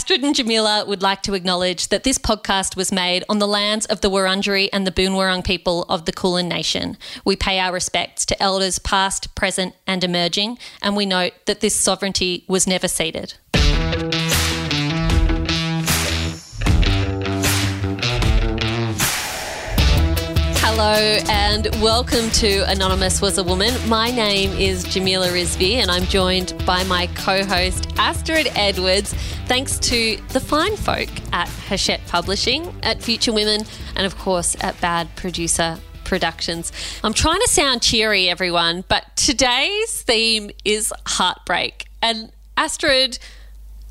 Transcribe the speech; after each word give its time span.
Astrid 0.00 0.24
and 0.24 0.34
Jamila 0.34 0.86
would 0.86 1.02
like 1.02 1.20
to 1.24 1.34
acknowledge 1.34 1.88
that 1.88 2.04
this 2.04 2.16
podcast 2.16 2.74
was 2.74 2.90
made 2.90 3.22
on 3.28 3.38
the 3.38 3.46
lands 3.46 3.84
of 3.84 4.00
the 4.00 4.08
Wurundjeri 4.08 4.70
and 4.72 4.86
the 4.86 4.90
Boonwurrung 4.90 5.44
people 5.44 5.82
of 5.90 6.06
the 6.06 6.12
Kulin 6.12 6.48
Nation. 6.48 6.96
We 7.22 7.36
pay 7.36 7.60
our 7.60 7.70
respects 7.70 8.24
to 8.26 8.42
elders 8.42 8.78
past, 8.78 9.34
present, 9.34 9.74
and 9.86 10.02
emerging, 10.02 10.56
and 10.80 10.96
we 10.96 11.04
note 11.04 11.34
that 11.44 11.60
this 11.60 11.76
sovereignty 11.76 12.46
was 12.48 12.66
never 12.66 12.88
ceded. 12.88 13.34
Hello 20.82 21.18
and 21.28 21.66
welcome 21.82 22.30
to 22.30 22.62
Anonymous 22.70 23.20
Was 23.20 23.36
a 23.36 23.44
Woman. 23.44 23.74
My 23.86 24.10
name 24.10 24.50
is 24.52 24.82
Jamila 24.82 25.28
Rizvi 25.28 25.74
and 25.74 25.90
I'm 25.90 26.04
joined 26.04 26.54
by 26.64 26.84
my 26.84 27.06
co 27.08 27.44
host 27.44 27.92
Astrid 27.98 28.48
Edwards. 28.56 29.12
Thanks 29.44 29.78
to 29.80 30.16
the 30.28 30.40
fine 30.40 30.76
folk 30.78 31.10
at 31.34 31.50
Hachette 31.50 32.00
Publishing, 32.06 32.74
at 32.82 33.02
Future 33.02 33.30
Women, 33.30 33.66
and 33.94 34.06
of 34.06 34.16
course 34.16 34.56
at 34.62 34.80
Bad 34.80 35.14
Producer 35.16 35.76
Productions. 36.04 36.72
I'm 37.04 37.12
trying 37.12 37.40
to 37.40 37.48
sound 37.48 37.82
cheery, 37.82 38.30
everyone, 38.30 38.82
but 38.88 39.04
today's 39.16 40.00
theme 40.00 40.50
is 40.64 40.94
heartbreak. 41.04 41.90
And 42.00 42.32
Astrid, 42.56 43.18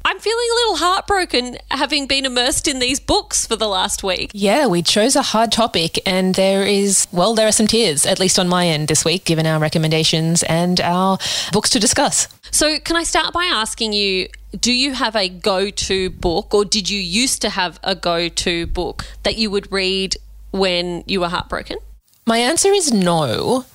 I'm 0.06 0.20
feeling 0.20 0.48
a 0.52 0.56
little 0.56 0.76
heartbroken 0.78 1.58
having 1.70 2.08
been 2.08 2.26
immersed 2.26 2.68
in 2.68 2.80
these 2.80 3.00
books 3.00 3.46
for 3.46 3.56
the 3.56 3.68
last 3.68 4.04
week. 4.04 4.32
Yeah, 4.34 4.68
we 4.68 4.82
chose 4.82 5.16
a 5.16 5.22
hard 5.22 5.52
topic, 5.52 6.00
and 6.06 6.36
there 6.36 6.64
is, 6.64 7.08
well, 7.12 7.36
there 7.36 7.48
are 7.48 7.52
some 7.52 7.68
tears, 7.68 8.06
at 8.06 8.20
least 8.20 8.40
on 8.40 8.48
my 8.48 8.68
end 8.68 8.88
this 8.88 9.04
week, 9.04 9.26
given 9.26 9.46
our 9.46 9.60
recommendations 9.60 10.44
and 10.44 10.80
our 10.82 11.18
books 11.52 11.70
to 11.72 11.80
discuss. 11.80 12.28
So, 12.52 12.80
can 12.80 12.96
I 12.96 13.04
start 13.04 13.34
by 13.34 13.46
asking 13.46 13.94
you 13.94 14.30
do 14.60 14.72
you 14.72 14.94
have 14.94 15.16
a 15.16 15.30
go 15.30 15.70
to 15.70 16.10
book, 16.10 16.54
or 16.54 16.66
did 16.66 16.90
you 16.90 17.00
used 17.00 17.42
to 17.44 17.50
have 17.50 17.80
a 17.84 17.94
go 17.94 18.30
to 18.30 18.68
book 18.68 19.06
that 19.24 19.38
you 19.38 19.52
would 19.52 19.72
read 19.72 20.16
when 20.52 21.04
you 21.06 21.20
were 21.20 21.28
heartbroken? 21.28 21.78
My 22.26 22.40
answer 22.40 22.72
is 22.72 22.92
no, 22.92 23.66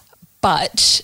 but 0.41 1.03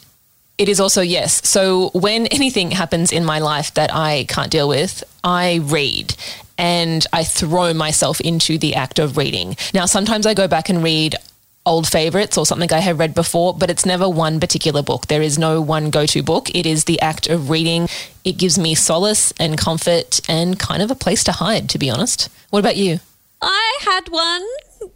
it 0.61 0.69
is 0.69 0.79
also 0.79 1.01
yes. 1.01 1.49
So 1.49 1.89
when 1.95 2.27
anything 2.27 2.71
happens 2.71 3.13
in 3.13 3.25
my 3.25 3.39
life 3.39 3.73
that 3.75 3.91
I 3.95 4.27
can't 4.29 4.51
deal 4.51 4.69
with, 4.69 5.03
I 5.25 5.61
read 5.65 6.15
and 6.59 7.07
I 7.15 7.25
throw 7.25 7.73
myself 7.73 8.21
into 8.21 8.59
the 8.59 8.75
act 8.75 8.99
of 8.99 9.17
reading. 9.17 9.57
Now, 9.73 9.87
sometimes 9.87 10.27
I 10.27 10.35
go 10.35 10.47
back 10.47 10.69
and 10.69 10.85
read 10.85 11.17
old 11.65 11.89
favorites 11.89 12.37
or 12.37 12.45
something 12.45 12.71
I 12.71 12.81
have 12.81 12.99
read 12.99 13.15
before, 13.15 13.55
but 13.55 13.71
it's 13.71 13.87
never 13.87 14.07
one 14.07 14.39
particular 14.39 14.83
book. 14.83 15.07
There 15.07 15.23
is 15.23 15.39
no 15.39 15.63
one 15.63 15.89
go 15.89 16.05
to 16.05 16.23
book. 16.23 16.55
It 16.55 16.67
is 16.67 16.85
the 16.85 17.01
act 17.01 17.27
of 17.27 17.49
reading. 17.49 17.89
It 18.23 18.37
gives 18.37 18.59
me 18.59 18.75
solace 18.75 19.33
and 19.41 19.57
comfort 19.57 20.21
and 20.29 20.59
kind 20.59 20.83
of 20.83 20.91
a 20.91 20.95
place 20.95 21.25
to 21.25 21.33
hide, 21.33 21.71
to 21.71 21.79
be 21.79 21.89
honest. 21.89 22.29
What 22.51 22.59
about 22.59 22.77
you? 22.77 23.01
I 23.41 23.79
had 23.81 24.09
one 24.11 24.45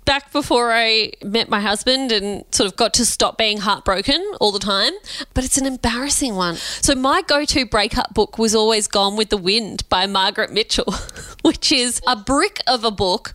back 0.05 0.33
before 0.33 0.73
I 0.73 1.13
met 1.23 1.49
my 1.49 1.61
husband 1.61 2.13
and 2.13 2.45
sort 2.53 2.71
of 2.71 2.77
got 2.77 2.95
to 2.95 3.05
stop 3.05 3.39
being 3.39 3.59
heartbroken 3.59 4.23
all 4.41 4.53
the 4.53 4.59
time, 4.59 4.93
but 5.33 5.45
it's 5.45 5.59
an 5.59 5.67
embarrassing 5.67 6.35
one. 6.37 6.57
So, 6.57 6.95
my 6.95 7.23
go 7.23 7.45
to 7.45 7.67
breakup 7.67 8.15
book 8.15 8.39
was 8.39 8.55
always 8.55 8.87
Gone 8.87 9.17
with 9.17 9.31
the 9.31 9.37
Wind 9.37 9.89
by 9.89 10.07
Margaret 10.07 10.53
Mitchell, 10.53 10.93
which 11.43 11.73
is 11.73 12.01
a 12.07 12.17
brick 12.17 12.61
of 12.67 12.85
a 12.85 12.91
book. 12.91 13.33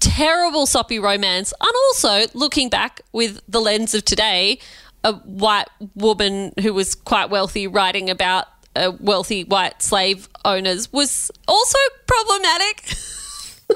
Terrible 0.00 0.66
soppy 0.66 1.00
romance, 1.00 1.52
and 1.60 1.72
also 1.86 2.26
looking 2.32 2.68
back 2.68 3.00
with 3.12 3.40
the 3.48 3.60
lens 3.60 3.94
of 3.94 4.04
today, 4.04 4.60
a 5.02 5.14
white 5.14 5.68
woman 5.96 6.52
who 6.62 6.72
was 6.72 6.94
quite 6.94 7.30
wealthy 7.30 7.66
writing 7.66 8.08
about 8.08 8.46
uh, 8.76 8.92
wealthy 9.00 9.42
white 9.42 9.82
slave 9.82 10.28
owners 10.44 10.92
was 10.92 11.32
also 11.48 11.78
problematic. 12.06 12.94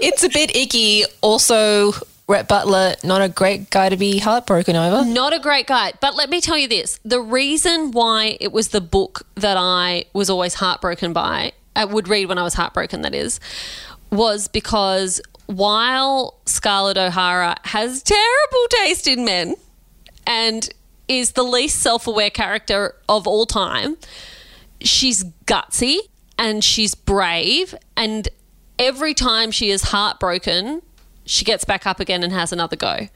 it's 0.00 0.22
a 0.22 0.28
bit 0.28 0.56
icky. 0.56 1.04
Also, 1.20 1.92
Rhett 2.28 2.48
Butler, 2.48 2.94
not 3.04 3.20
a 3.20 3.28
great 3.28 3.70
guy 3.70 3.88
to 3.88 3.96
be 3.96 4.18
heartbroken 4.18 4.76
over. 4.76 5.04
Not 5.04 5.32
a 5.32 5.38
great 5.38 5.66
guy. 5.66 5.92
But 6.00 6.14
let 6.14 6.30
me 6.30 6.40
tell 6.40 6.56
you 6.56 6.68
this 6.68 6.98
the 7.04 7.20
reason 7.20 7.90
why 7.90 8.36
it 8.40 8.52
was 8.52 8.68
the 8.68 8.80
book 8.80 9.26
that 9.34 9.56
I 9.56 10.04
was 10.12 10.30
always 10.30 10.54
heartbroken 10.54 11.12
by, 11.12 11.52
I 11.76 11.84
would 11.84 12.08
read 12.08 12.26
when 12.26 12.38
I 12.38 12.42
was 12.42 12.54
heartbroken, 12.54 13.02
that 13.02 13.14
is, 13.14 13.40
was 14.10 14.48
because 14.48 15.20
while 15.46 16.38
Scarlett 16.46 16.96
O'Hara 16.96 17.56
has 17.64 18.02
terrible 18.02 18.66
taste 18.70 19.06
in 19.06 19.24
men 19.24 19.56
and 20.26 20.68
is 21.08 21.32
the 21.32 21.42
least 21.42 21.80
self 21.80 22.06
aware 22.06 22.30
character 22.30 22.94
of 23.08 23.26
all 23.26 23.46
time, 23.46 23.96
she's 24.80 25.24
gutsy 25.46 25.98
and 26.38 26.64
she's 26.64 26.94
brave 26.94 27.74
and 27.96 28.28
every 28.82 29.14
time 29.14 29.50
she 29.50 29.70
is 29.70 29.82
heartbroken, 29.82 30.82
she 31.24 31.44
gets 31.44 31.64
back 31.64 31.86
up 31.86 32.00
again 32.00 32.22
and 32.22 32.32
has 32.32 32.52
another 32.52 32.76
go. 32.76 33.08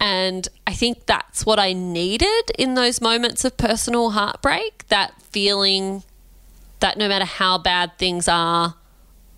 And 0.00 0.48
I 0.66 0.72
think 0.72 1.06
that's 1.06 1.46
what 1.46 1.58
I 1.58 1.72
needed 1.72 2.50
in 2.58 2.74
those 2.74 3.00
moments 3.00 3.44
of 3.44 3.56
personal 3.56 4.10
heartbreak 4.10 4.88
that 4.88 5.20
feeling 5.22 6.02
that 6.80 6.98
no 6.98 7.08
matter 7.08 7.24
how 7.24 7.58
bad 7.58 7.96
things 7.98 8.28
are, 8.28 8.74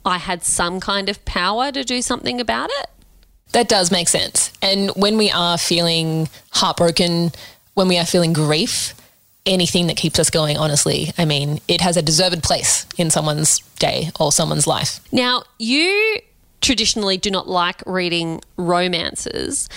I 0.04 0.18
had 0.18 0.42
some 0.42 0.80
kind 0.80 1.08
of 1.08 1.24
power 1.24 1.70
to 1.70 1.84
do 1.84 2.02
something 2.02 2.41
about 2.41 2.70
it. 2.80 2.91
That 3.52 3.68
does 3.68 3.91
make 3.91 4.08
sense. 4.08 4.52
And 4.60 4.91
when 4.91 5.16
we 5.16 5.30
are 5.30 5.56
feeling 5.58 6.28
heartbroken, 6.52 7.32
when 7.74 7.88
we 7.88 7.98
are 7.98 8.04
feeling 8.04 8.32
grief, 8.32 8.94
anything 9.48 9.88
that 9.88 9.97
keeps 9.97 10.19
us 10.19 10.31
going, 10.31 10.56
honestly, 10.56 11.12
I 11.19 11.25
mean, 11.25 11.60
it 11.66 11.81
has 11.81 11.97
a 11.97 12.03
deserved 12.03 12.42
place 12.42 12.86
in 12.97 13.10
someone's 13.10 13.60
day 13.78 14.10
or 14.20 14.31
someone's 14.31 14.66
life. 14.66 15.00
Now, 15.10 15.42
you 15.59 16.20
traditionally 16.60 17.16
do 17.16 17.31
not 17.31 17.48
like 17.48 17.82
reading 17.86 18.41
romances. 18.56 19.69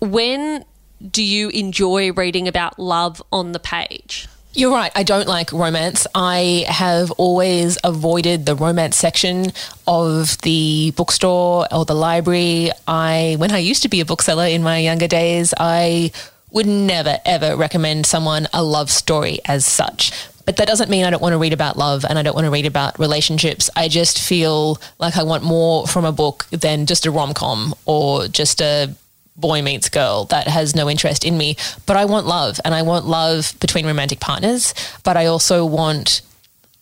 When 0.00 0.64
do 1.10 1.22
you 1.22 1.48
enjoy 1.48 2.12
reading 2.12 2.48
about 2.48 2.78
love 2.78 3.22
on 3.32 3.52
the 3.52 3.58
page? 3.58 4.28
You're 4.56 4.70
right. 4.70 4.92
I 4.94 5.02
don't 5.02 5.26
like 5.26 5.52
romance. 5.52 6.06
I 6.14 6.64
have 6.68 7.10
always 7.12 7.76
avoided 7.82 8.46
the 8.46 8.54
romance 8.54 8.96
section 8.96 9.46
of 9.88 10.38
the 10.42 10.92
bookstore 10.92 11.66
or 11.72 11.84
the 11.84 11.94
library. 11.94 12.70
I, 12.86 13.34
when 13.38 13.50
I 13.50 13.58
used 13.58 13.82
to 13.82 13.88
be 13.88 14.00
a 14.00 14.04
bookseller 14.04 14.46
in 14.46 14.62
my 14.62 14.78
younger 14.78 15.08
days, 15.08 15.54
I 15.58 16.12
would 16.54 16.66
never 16.66 17.18
ever 17.26 17.56
recommend 17.56 18.06
someone 18.06 18.48
a 18.54 18.62
love 18.62 18.90
story 18.90 19.40
as 19.44 19.66
such. 19.66 20.12
But 20.46 20.56
that 20.56 20.68
doesn't 20.68 20.90
mean 20.90 21.04
I 21.04 21.10
don't 21.10 21.22
want 21.22 21.32
to 21.32 21.38
read 21.38 21.52
about 21.52 21.76
love 21.76 22.04
and 22.08 22.18
I 22.18 22.22
don't 22.22 22.34
want 22.34 22.44
to 22.44 22.50
read 22.50 22.66
about 22.66 22.98
relationships. 22.98 23.68
I 23.76 23.88
just 23.88 24.20
feel 24.20 24.78
like 24.98 25.16
I 25.16 25.22
want 25.22 25.42
more 25.42 25.86
from 25.86 26.04
a 26.04 26.12
book 26.12 26.46
than 26.50 26.86
just 26.86 27.06
a 27.06 27.10
rom 27.10 27.34
com 27.34 27.74
or 27.86 28.28
just 28.28 28.60
a 28.60 28.94
boy 29.36 29.62
meets 29.62 29.88
girl 29.88 30.26
that 30.26 30.46
has 30.46 30.76
no 30.76 30.88
interest 30.88 31.24
in 31.24 31.36
me. 31.36 31.56
But 31.86 31.96
I 31.96 32.04
want 32.04 32.26
love 32.26 32.60
and 32.64 32.74
I 32.74 32.82
want 32.82 33.06
love 33.06 33.54
between 33.58 33.86
romantic 33.86 34.20
partners, 34.20 34.74
but 35.02 35.16
I 35.16 35.26
also 35.26 35.64
want 35.64 36.22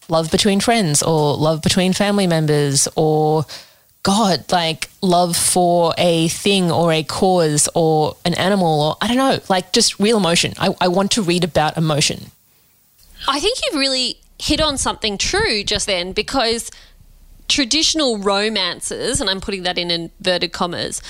love 0.09 0.31
between 0.31 0.61
friends 0.61 1.03
or 1.03 1.37
love 1.37 1.63
between 1.63 1.93
family 1.93 2.27
members 2.27 2.89
or 2.97 3.47
God, 4.03 4.51
like 4.51 4.91
love 5.01 5.37
for 5.37 5.95
a 5.97 6.29
thing 6.29 6.73
or 6.73 6.93
a 6.93 7.05
cause 7.05 7.69
or 7.75 8.17
an 8.25 8.35
animal 8.35 8.81
or 8.83 8.97
I 9.01 9.07
don't 9.07 9.17
know, 9.17 9.39
like 9.49 9.73
just 9.73 10.01
real 10.01 10.17
emotion. 10.17 10.55
I, 10.59 10.75
I 10.81 10.89
want 10.89 11.13
to 11.13 11.23
read 11.23 11.45
about 11.45 11.77
emotion. 11.77 12.33
I 13.29 13.39
think 13.39 13.59
you've 13.65 13.79
really 13.79 14.19
hit 14.41 14.61
on 14.61 14.77
something 14.77 15.19
true 15.19 15.63
just 15.63 15.87
then 15.87 16.13
because 16.13 16.71
traditional 17.47 18.19
romances, 18.19 19.21
and 19.21 19.31
I'm 19.31 19.41
putting 19.41 19.63
that 19.63 19.79
in 19.79 19.91
inverted 19.91 20.53
commas, 20.53 21.01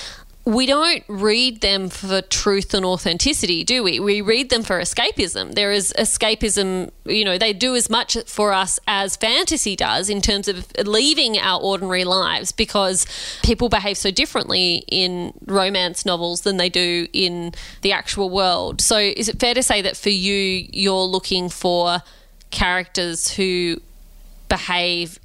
we 0.45 0.65
don't 0.65 1.03
read 1.07 1.61
them 1.61 1.87
for 1.87 2.21
truth 2.21 2.73
and 2.73 2.85
authenticity, 2.85 3.63
do 3.63 3.81
we? 3.81 4.01
We 4.01 4.19
read 4.19 4.49
them 4.49 4.61
for 4.61 4.79
escapism. 4.81 5.55
There 5.55 5.71
is 5.71 5.93
escapism, 5.97 6.91
you 7.05 7.23
know, 7.23 7.37
they 7.37 7.53
do 7.53 7.75
as 7.75 7.89
much 7.89 8.17
for 8.25 8.51
us 8.51 8.77
as 8.85 9.15
fantasy 9.15 9.77
does 9.77 10.09
in 10.09 10.19
terms 10.21 10.49
of 10.49 10.69
leaving 10.85 11.37
our 11.37 11.61
ordinary 11.61 12.03
lives 12.03 12.51
because 12.51 13.05
people 13.41 13.69
behave 13.69 13.97
so 13.97 14.11
differently 14.11 14.83
in 14.89 15.33
romance 15.45 16.05
novels 16.05 16.41
than 16.41 16.57
they 16.57 16.69
do 16.69 17.07
in 17.13 17.53
the 17.81 17.93
actual 17.93 18.29
world. 18.29 18.81
So, 18.81 18.97
is 18.97 19.29
it 19.29 19.39
fair 19.39 19.53
to 19.53 19.63
say 19.63 19.81
that 19.81 19.95
for 19.95 20.09
you, 20.09 20.67
you're 20.73 21.05
looking 21.05 21.47
for 21.47 21.99
characters 22.51 23.31
who 23.35 23.81
behave 24.49 25.19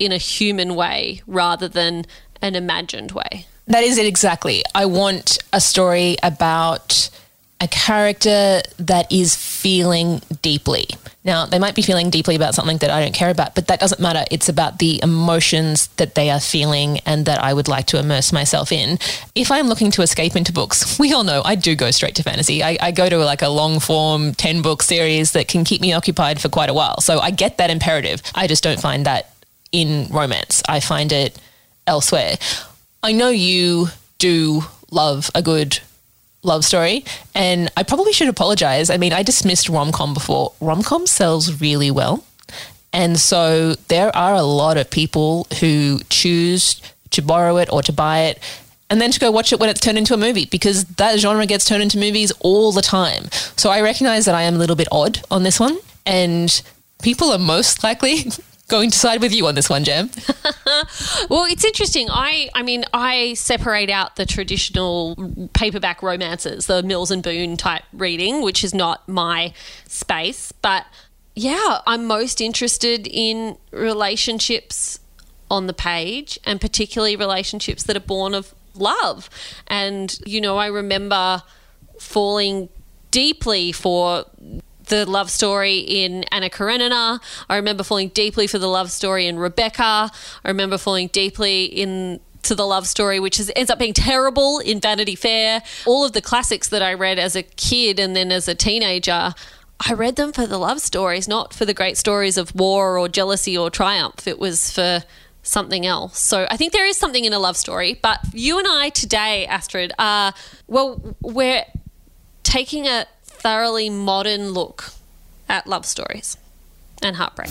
in 0.00 0.10
a 0.10 0.18
human 0.18 0.74
way 0.74 1.22
rather 1.28 1.68
than 1.68 2.06
an 2.42 2.56
imagined 2.56 3.12
way? 3.12 3.46
That 3.68 3.84
is 3.84 3.98
it 3.98 4.06
exactly. 4.06 4.62
I 4.74 4.86
want 4.86 5.38
a 5.52 5.60
story 5.60 6.16
about 6.22 7.10
a 7.60 7.68
character 7.68 8.62
that 8.78 9.10
is 9.10 9.34
feeling 9.34 10.22
deeply. 10.42 10.86
Now, 11.24 11.44
they 11.44 11.58
might 11.58 11.74
be 11.74 11.82
feeling 11.82 12.08
deeply 12.08 12.36
about 12.36 12.54
something 12.54 12.78
that 12.78 12.90
I 12.90 13.02
don't 13.02 13.14
care 13.14 13.30
about, 13.30 13.54
but 13.54 13.66
that 13.66 13.80
doesn't 13.80 14.00
matter. 14.00 14.24
It's 14.30 14.48
about 14.48 14.78
the 14.78 15.00
emotions 15.02 15.88
that 15.96 16.14
they 16.14 16.30
are 16.30 16.40
feeling 16.40 17.00
and 17.00 17.26
that 17.26 17.42
I 17.42 17.52
would 17.52 17.68
like 17.68 17.86
to 17.88 17.98
immerse 17.98 18.32
myself 18.32 18.70
in. 18.70 18.98
If 19.34 19.50
I'm 19.50 19.66
looking 19.66 19.90
to 19.92 20.02
escape 20.02 20.36
into 20.36 20.52
books, 20.52 20.98
we 21.00 21.12
all 21.12 21.24
know 21.24 21.42
I 21.44 21.56
do 21.56 21.74
go 21.74 21.90
straight 21.90 22.14
to 22.14 22.22
fantasy. 22.22 22.62
I, 22.62 22.78
I 22.80 22.90
go 22.92 23.08
to 23.08 23.18
like 23.18 23.42
a 23.42 23.48
long 23.48 23.80
form 23.80 24.34
10 24.34 24.62
book 24.62 24.82
series 24.82 25.32
that 25.32 25.48
can 25.48 25.64
keep 25.64 25.80
me 25.80 25.92
occupied 25.92 26.40
for 26.40 26.48
quite 26.48 26.70
a 26.70 26.74
while. 26.74 27.00
So 27.00 27.18
I 27.18 27.32
get 27.32 27.58
that 27.58 27.70
imperative. 27.70 28.22
I 28.34 28.46
just 28.46 28.62
don't 28.62 28.80
find 28.80 29.04
that 29.06 29.34
in 29.72 30.06
romance. 30.10 30.62
I 30.68 30.80
find 30.80 31.12
it 31.12 31.38
elsewhere. 31.86 32.36
I 33.02 33.12
know 33.12 33.28
you 33.28 33.88
do 34.18 34.62
love 34.90 35.30
a 35.34 35.42
good 35.42 35.80
love 36.42 36.64
story, 36.64 37.04
and 37.34 37.70
I 37.76 37.82
probably 37.82 38.12
should 38.12 38.28
apologize. 38.28 38.90
I 38.90 38.96
mean, 38.96 39.12
I 39.12 39.22
dismissed 39.22 39.68
rom 39.68 39.92
com 39.92 40.14
before. 40.14 40.52
Rom 40.60 40.82
com 40.82 41.06
sells 41.06 41.60
really 41.60 41.90
well. 41.90 42.24
And 42.92 43.18
so 43.18 43.74
there 43.88 44.14
are 44.16 44.34
a 44.34 44.42
lot 44.42 44.76
of 44.78 44.90
people 44.90 45.46
who 45.60 46.00
choose 46.08 46.80
to 47.10 47.22
borrow 47.22 47.58
it 47.58 47.70
or 47.72 47.82
to 47.82 47.92
buy 47.92 48.20
it 48.20 48.38
and 48.90 49.00
then 49.00 49.10
to 49.10 49.20
go 49.20 49.30
watch 49.30 49.52
it 49.52 49.60
when 49.60 49.68
it's 49.68 49.80
turned 49.80 49.98
into 49.98 50.14
a 50.14 50.16
movie 50.16 50.46
because 50.46 50.84
that 50.84 51.18
genre 51.18 51.44
gets 51.46 51.64
turned 51.66 51.82
into 51.82 51.98
movies 51.98 52.32
all 52.40 52.72
the 52.72 52.82
time. 52.82 53.28
So 53.56 53.70
I 53.70 53.82
recognize 53.82 54.24
that 54.24 54.34
I 54.34 54.42
am 54.42 54.54
a 54.54 54.58
little 54.58 54.76
bit 54.76 54.88
odd 54.90 55.20
on 55.30 55.42
this 55.42 55.60
one, 55.60 55.78
and 56.06 56.62
people 57.02 57.30
are 57.30 57.38
most 57.38 57.84
likely 57.84 58.24
going 58.68 58.90
to 58.90 58.98
side 58.98 59.20
with 59.22 59.34
you 59.34 59.46
on 59.46 59.54
this 59.54 59.68
one, 59.68 59.82
Jam. 59.82 60.10
well, 61.28 61.44
it's 61.44 61.64
interesting. 61.64 62.08
I, 62.10 62.50
I 62.54 62.62
mean, 62.62 62.84
I 62.92 63.34
separate 63.34 63.90
out 63.90 64.16
the 64.16 64.26
traditional 64.26 65.16
paperback 65.54 66.02
romances, 66.02 66.66
the 66.66 66.82
Mills 66.82 67.10
and 67.10 67.22
Boon 67.22 67.56
type 67.56 67.82
reading, 67.92 68.42
which 68.42 68.62
is 68.62 68.74
not 68.74 69.08
my 69.08 69.54
space. 69.86 70.52
But 70.52 70.86
yeah, 71.34 71.80
I'm 71.86 72.06
most 72.06 72.40
interested 72.40 73.06
in 73.06 73.56
relationships 73.70 75.00
on 75.50 75.66
the 75.66 75.72
page 75.72 76.38
and 76.44 76.60
particularly 76.60 77.16
relationships 77.16 77.82
that 77.84 77.96
are 77.96 78.00
born 78.00 78.34
of 78.34 78.54
love. 78.74 79.30
And, 79.66 80.18
you 80.26 80.40
know, 80.40 80.58
I 80.58 80.66
remember 80.66 81.42
falling 81.98 82.68
deeply 83.10 83.72
for 83.72 84.26
the 84.88 85.08
love 85.08 85.30
story 85.30 85.78
in 85.78 86.24
Anna 86.24 86.50
Karenina. 86.50 87.20
I 87.48 87.56
remember 87.56 87.82
falling 87.82 88.08
deeply 88.08 88.46
for 88.46 88.58
the 88.58 88.66
love 88.66 88.90
story 88.90 89.26
in 89.26 89.38
Rebecca. 89.38 90.10
I 90.44 90.48
remember 90.48 90.78
falling 90.78 91.08
deeply 91.08 91.64
in 91.64 92.20
to 92.42 92.54
the 92.54 92.66
love 92.66 92.86
story, 92.86 93.20
which 93.20 93.38
is, 93.40 93.50
ends 93.56 93.70
up 93.70 93.78
being 93.78 93.92
terrible 93.92 94.58
in 94.58 94.80
Vanity 94.80 95.14
Fair. 95.14 95.62
All 95.86 96.04
of 96.04 96.12
the 96.12 96.22
classics 96.22 96.68
that 96.68 96.82
I 96.82 96.94
read 96.94 97.18
as 97.18 97.36
a 97.36 97.42
kid 97.42 97.98
and 97.98 98.14
then 98.14 98.32
as 98.32 98.48
a 98.48 98.54
teenager, 98.54 99.34
I 99.86 99.92
read 99.92 100.16
them 100.16 100.32
for 100.32 100.46
the 100.46 100.58
love 100.58 100.80
stories, 100.80 101.28
not 101.28 101.52
for 101.52 101.64
the 101.64 101.74
great 101.74 101.96
stories 101.96 102.36
of 102.36 102.54
war 102.54 102.98
or 102.98 103.08
jealousy 103.08 103.56
or 103.56 103.70
triumph. 103.70 104.26
It 104.26 104.38
was 104.38 104.70
for 104.70 105.04
something 105.42 105.86
else. 105.86 106.18
So 106.18 106.46
I 106.50 106.56
think 106.56 106.72
there 106.72 106.86
is 106.86 106.96
something 106.96 107.24
in 107.24 107.32
a 107.32 107.38
love 107.38 107.56
story. 107.56 107.98
But 108.00 108.20
you 108.32 108.58
and 108.58 108.66
I 108.68 108.90
today, 108.90 109.46
Astrid, 109.46 109.92
are, 109.98 110.32
well, 110.66 111.16
we're 111.20 111.64
taking 112.42 112.86
a 112.86 113.06
thoroughly 113.38 113.88
modern 113.88 114.50
look 114.50 114.90
at 115.48 115.66
love 115.66 115.86
stories 115.86 116.36
and 117.02 117.16
heartbreak. 117.16 117.50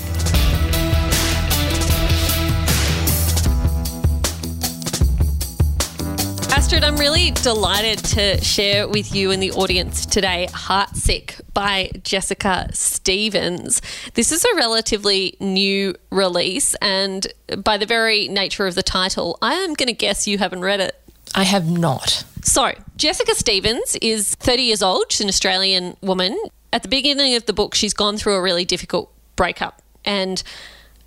Astrid, 6.51 6.83
I'm 6.83 6.97
really 6.97 7.31
delighted 7.31 7.99
to 7.99 8.43
share 8.43 8.87
with 8.87 9.13
you 9.15 9.31
and 9.31 9.41
the 9.41 9.51
audience 9.51 10.05
today 10.05 10.47
Heartsick 10.51 11.39
by 11.53 11.91
Jessica 12.03 12.67
Stephens. 12.73 13.81
This 14.15 14.31
is 14.31 14.43
a 14.43 14.55
relatively 14.55 15.37
new 15.39 15.95
release, 16.09 16.75
and 16.81 17.27
by 17.63 17.77
the 17.77 17.85
very 17.85 18.27
nature 18.27 18.67
of 18.67 18.75
the 18.75 18.83
title, 18.83 19.37
I 19.41 19.53
am 19.53 19.75
going 19.75 19.87
to 19.87 19.93
guess 19.93 20.27
you 20.27 20.39
haven't 20.39 20.61
read 20.61 20.81
it. 20.81 20.95
I 21.35 21.43
have 21.43 21.69
not. 21.69 22.25
So, 22.47 22.71
Jessica 22.95 23.35
Stephens 23.35 23.97
is 24.01 24.33
30 24.35 24.61
years 24.63 24.81
old. 24.81 25.11
She's 25.11 25.19
an 25.19 25.27
Australian 25.27 25.97
woman. 25.99 26.39
At 26.71 26.81
the 26.81 26.87
beginning 26.87 27.35
of 27.35 27.45
the 27.45 27.51
book, 27.51 27.75
she's 27.75 27.93
gone 27.93 28.15
through 28.15 28.35
a 28.35 28.41
really 28.41 28.63
difficult 28.63 29.13
breakup. 29.35 29.81
And 30.05 30.41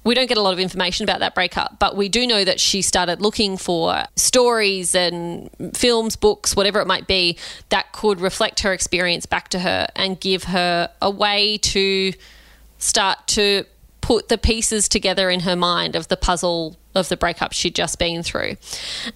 we 0.04 0.14
don't 0.14 0.26
get 0.28 0.36
a 0.36 0.42
lot 0.42 0.52
of 0.52 0.60
information 0.60 1.04
about 1.04 1.20
that 1.20 1.34
breakup, 1.34 1.78
but 1.78 1.96
we 1.96 2.10
do 2.10 2.26
know 2.26 2.44
that 2.44 2.60
she 2.60 2.82
started 2.82 3.22
looking 3.22 3.56
for 3.56 4.04
stories 4.16 4.94
and 4.94 5.48
films, 5.72 6.14
books, 6.14 6.54
whatever 6.54 6.78
it 6.78 6.86
might 6.86 7.06
be, 7.06 7.38
that 7.70 7.90
could 7.92 8.20
reflect 8.20 8.60
her 8.60 8.74
experience 8.74 9.24
back 9.24 9.48
to 9.48 9.60
her 9.60 9.88
and 9.96 10.20
give 10.20 10.44
her 10.44 10.90
a 11.00 11.10
way 11.10 11.56
to 11.56 12.12
start 12.76 13.26
to 13.28 13.64
put 14.10 14.28
the 14.28 14.36
pieces 14.36 14.88
together 14.88 15.30
in 15.30 15.38
her 15.38 15.54
mind 15.54 15.94
of 15.94 16.08
the 16.08 16.16
puzzle 16.16 16.76
of 16.96 17.08
the 17.08 17.16
breakup 17.16 17.52
she'd 17.52 17.76
just 17.76 17.96
been 17.96 18.24
through. 18.24 18.56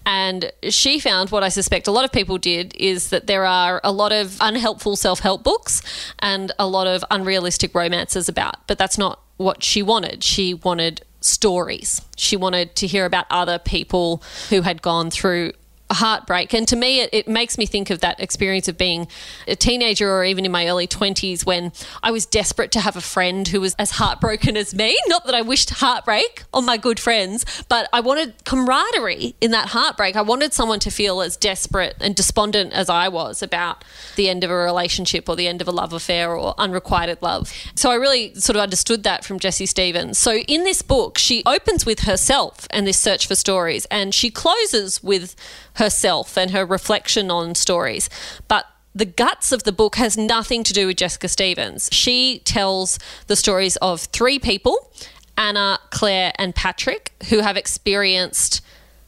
And 0.06 0.52
she 0.70 1.00
found 1.00 1.31
what 1.31 1.43
I 1.43 1.49
suspect 1.49 1.88
a 1.88 1.91
lot 1.91 2.05
of 2.05 2.12
people 2.12 2.38
did 2.38 2.76
is 2.76 3.11
that 3.11 3.26
there 3.26 3.44
are 3.44 3.81
a 3.82 3.91
lot 3.91 4.12
of 4.12 4.37
unhelpful 4.41 4.94
self 4.94 5.19
help 5.19 5.43
books 5.43 5.82
and 6.20 6.52
a 6.61 6.69
lot 6.69 6.87
of 6.87 7.05
unrealistic 7.11 7.75
romances 7.75 8.29
about, 8.29 8.64
but 8.69 8.79
that's 8.79 8.96
not 8.96 9.19
what 9.37 9.64
she 9.64 9.82
wanted. 9.82 10.23
She 10.23 10.55
wanted 10.55 11.02
stories. 11.20 12.00
She 12.14 12.37
wanted 12.37 12.76
to 12.76 12.87
hear 12.87 13.05
about 13.05 13.26
other 13.31 13.58
people 13.58 14.23
who 14.49 14.62
had 14.62 14.81
gone 14.81 15.11
through 15.11 15.55
heartbreak. 15.94 16.52
And 16.52 16.67
to 16.69 16.76
me, 16.76 17.00
it, 17.00 17.11
it, 17.12 17.29
makes 17.29 17.58
me 17.58 17.67
think 17.67 17.91
of 17.91 18.00
that 18.00 18.20
experience 18.20 18.69
of 18.69 18.76
being 18.79 19.08
a 19.49 19.56
teenager 19.56 20.11
or 20.11 20.25
even 20.25 20.44
in 20.44 20.52
my 20.52 20.69
early 20.69 20.87
20s 20.87 21.44
when 21.44 21.73
I 22.02 22.11
was 22.11 22.26
desperate 22.26 22.70
to 22.73 22.81
have 22.81 22.96
a 22.96 23.00
friend 23.00 23.49
who 23.49 23.61
was 23.61 23.75
as 23.79 23.93
heartbroken 23.93 24.56
as 24.56 24.75
me. 24.75 24.96
Not 25.06 25.25
that 25.26 25.35
I 25.35 25.43
wished 25.43 25.70
heartbreak 25.70 26.44
on 26.52 26.64
my 26.64 26.76
good 26.76 27.00
friends, 27.00 27.44
but 27.69 27.88
I 27.93 28.00
wanted 28.00 28.44
camaraderie 28.44 29.35
in 29.41 29.50
that 29.52 29.69
heartbreak. 29.69 30.17
I 30.17 30.23
wanted 30.23 30.52
someone 30.52 30.81
to 30.81 30.91
feel 30.91 31.20
as 31.23 31.37
desperate 31.37 31.96
and 32.00 32.14
despondent 32.14 32.73
as 32.73 32.88
I 32.88 33.08
was 33.08 33.43
about 33.43 33.85
the 34.17 34.29
end 34.29 34.44
of 34.44 34.50
a 34.50 34.56
relationship 34.56 35.29
or 35.29 35.37
the 35.37 35.49
end 35.49 35.61
of 35.61 35.69
a 35.69 35.73
love 35.73 35.93
affair 35.93 36.37
or 36.37 36.55
unrequited 36.58 37.23
love. 37.23 37.52
So 37.75 37.91
I 37.91 37.94
really 37.94 38.35
sort 38.35 38.56
of 38.56 38.62
understood 38.62 39.02
that 39.05 39.25
from 39.25 39.38
Jessie 39.38 39.67
Stephens. 39.67 40.19
So 40.19 40.37
in 40.37 40.64
this 40.64 40.82
book, 40.82 41.19
she 41.19 41.43
opens 41.46 41.87
with 41.87 42.00
herself 42.00 42.67
and 42.70 42.87
this 42.87 42.99
search 42.99 43.26
for 43.26 43.35
stories, 43.35 43.87
and 43.87 44.14
she 44.14 44.31
closes 44.31 45.02
with 45.02 45.37
herself 45.74 46.36
and 46.36 46.50
her 46.50 46.64
reflection 46.64 47.30
on 47.30 47.54
stories. 47.54 48.08
But 48.48 48.66
the 48.94 49.04
guts 49.04 49.50
of 49.50 49.64
the 49.64 49.72
book 49.72 49.96
has 49.96 50.16
nothing 50.16 50.62
to 50.64 50.72
do 50.72 50.86
with 50.86 50.96
Jessica 50.96 51.28
Stephens. 51.28 51.88
She 51.92 52.40
tells 52.40 52.98
the 53.26 53.36
stories 53.36 53.76
of 53.76 54.02
three 54.02 54.38
people 54.38 54.92
Anna, 55.36 55.80
Claire, 55.90 56.32
and 56.36 56.54
Patrick 56.54 57.12
who 57.28 57.40
have 57.40 57.56
experienced 57.56 58.60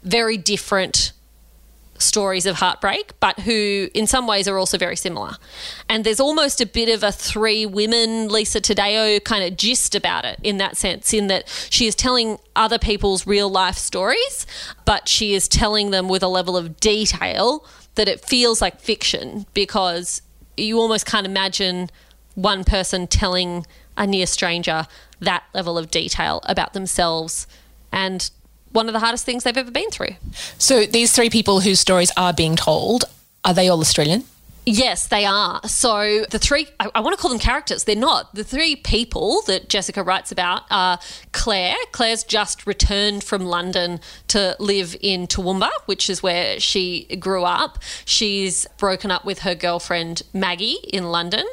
very 0.03 0.37
different 0.37 1.13
stories 1.99 2.47
of 2.47 2.57
heartbreak, 2.57 3.13
but 3.21 3.41
who 3.41 3.89
in 3.95 4.07
some 4.07 4.27
ways 4.27 4.49
are 4.49 4.59
also 4.59 4.79
very 4.79 4.97
similar. 4.97 5.37
And 5.89 6.05
there's 6.05 6.21
almost 6.21 6.61
a 6.61 6.67
bit 6.67 6.89
of 6.89 7.03
a 7.03 7.13
three 7.13 7.67
women 7.67 8.29
Lisa 8.29 8.61
Taddeo 8.61 9.23
kind 9.23 9.45
of 9.45 9.57
gist 9.57 9.95
about 9.95 10.25
it 10.25 10.39
in 10.43 10.59
that 10.59 10.77
sense, 10.77 11.13
in 11.13 11.27
that 11.29 11.49
she 11.71 11.87
is 11.87 11.95
telling 11.95 12.39
other 12.55 12.79
people's 12.79 13.27
real 13.27 13.49
life 13.49 13.77
stories, 13.77 14.47
but 14.85 15.09
she 15.09 15.35
is 15.35 15.49
telling 15.49 15.91
them 15.91 16.09
with 16.09 16.23
a 16.23 16.29
level 16.29 16.57
of 16.57 16.79
detail 16.81 17.65
that 17.95 18.09
it 18.09 18.25
feels 18.25 18.61
like 18.61 18.81
fiction 18.81 19.47
because 19.55 20.23
you 20.57 20.79
almost 20.79 21.07
can't 21.07 21.27
imagine 21.27 21.91
one 22.35 22.65
person 22.65 23.07
telling 23.07 23.67
a 23.97 24.07
near 24.07 24.27
stranger 24.27 24.87
that 25.21 25.45
level 25.55 25.79
of 25.79 25.91
detail 25.91 26.41
about 26.45 26.75
themselves 26.75 27.47
and 27.93 28.31
one 28.77 28.89
of 28.89 28.93
the 28.93 29.01
hardest 29.01 29.25
things 29.25 29.43
they've 29.43 29.57
ever 29.57 29.71
been 29.71 29.91
through. 29.91 30.15
So 30.59 30.85
these 30.87 31.13
three 31.13 31.31
people 31.31 31.61
whose 31.61 31.81
stories 31.81 32.13
are 32.17 32.33
being 32.33 32.55
told, 32.55 33.05
are 33.45 33.55
they 33.55 33.69
all 33.69 33.81
Australian? 33.81 34.25
Yes, 34.69 35.07
they 35.07 35.25
are. 35.25 35.61
So 35.69 36.25
the 36.29 36.41
three, 36.41 36.67
I, 36.81 36.91
I, 36.97 37.01
want 37.01 37.17
to 37.17 37.23
call 37.23 37.31
them 37.31 37.39
characters. 37.39 37.85
They're 37.85 37.95
not. 37.95 38.35
The 38.35 38.43
three 38.43 38.75
people 38.75 39.43
that 39.47 39.69
Jessica 39.69 40.03
writes 40.03 40.33
about 40.33 40.65
are 40.73 40.99
Claire. 41.31 41.77
Claire's 41.93 42.25
just 42.25 42.67
returned 42.67 43.23
from 43.23 43.47
London 43.47 44.01
to 44.27 44.57
live 44.59 44.97
in 45.01 45.29
Toowoomba, 45.29 45.71
which 45.87 46.11
is 46.11 46.21
where 46.21 46.59
she 46.59 47.05
grew 47.21 47.45
up. 47.45 47.79
She's 48.05 48.67
broken 48.77 49.13
up 49.13 49.25
with 49.25 49.41
her 49.41 49.55
girlfriend 49.55 50.23
Maggie 50.33 50.79
in 50.93 51.13
London, 51.13 51.47